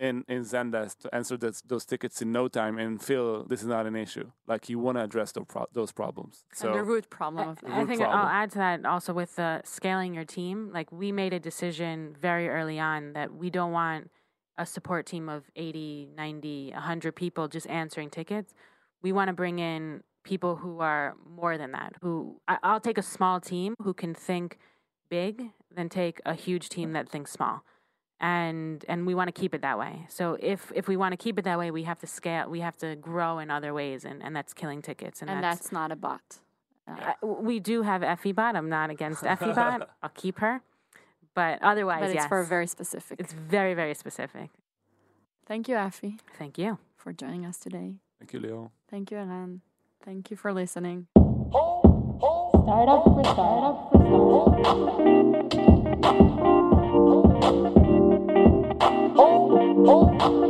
[0.00, 3.68] in in Zendesk to answer those, those tickets in no time and feel this is
[3.68, 4.30] not an issue.
[4.46, 6.44] Like you want to address those pro- those problems.
[6.62, 7.78] and the root problem of I, that.
[7.78, 8.18] I think problem.
[8.18, 10.70] I'll add to that also with the scaling your team.
[10.72, 14.10] Like we made a decision very early on that we don't want
[14.56, 18.52] a support team of 80, 90, 100 people just answering tickets.
[19.02, 21.94] We want to bring in people who are more than that.
[22.00, 24.58] Who I, I'll take a small team who can think
[25.10, 27.62] big than take a huge team that thinks small.
[28.20, 30.04] And and we want to keep it that way.
[30.08, 32.48] So if if we want to keep it that way, we have to scale.
[32.48, 35.22] We have to grow in other ways, and, and that's killing tickets.
[35.22, 36.38] And, And that's, that's not a bot.
[36.86, 38.56] Uh, we do have Effie bot.
[38.56, 39.88] I'm not against Effie bot.
[40.02, 40.60] I'll keep her,
[41.34, 43.18] but otherwise, but it's yes, for a very specific.
[43.20, 44.50] it's very very specific.
[45.46, 46.78] Thank you, Effie, Thank you.
[46.96, 47.94] for joining us today.
[48.20, 48.70] Thank you, Leo.
[48.88, 49.62] Thank you, Eran.
[50.04, 51.06] Thank you for listening.
[52.62, 53.98] Startup for startup for
[57.52, 57.76] startup.
[59.86, 60.49] 哦。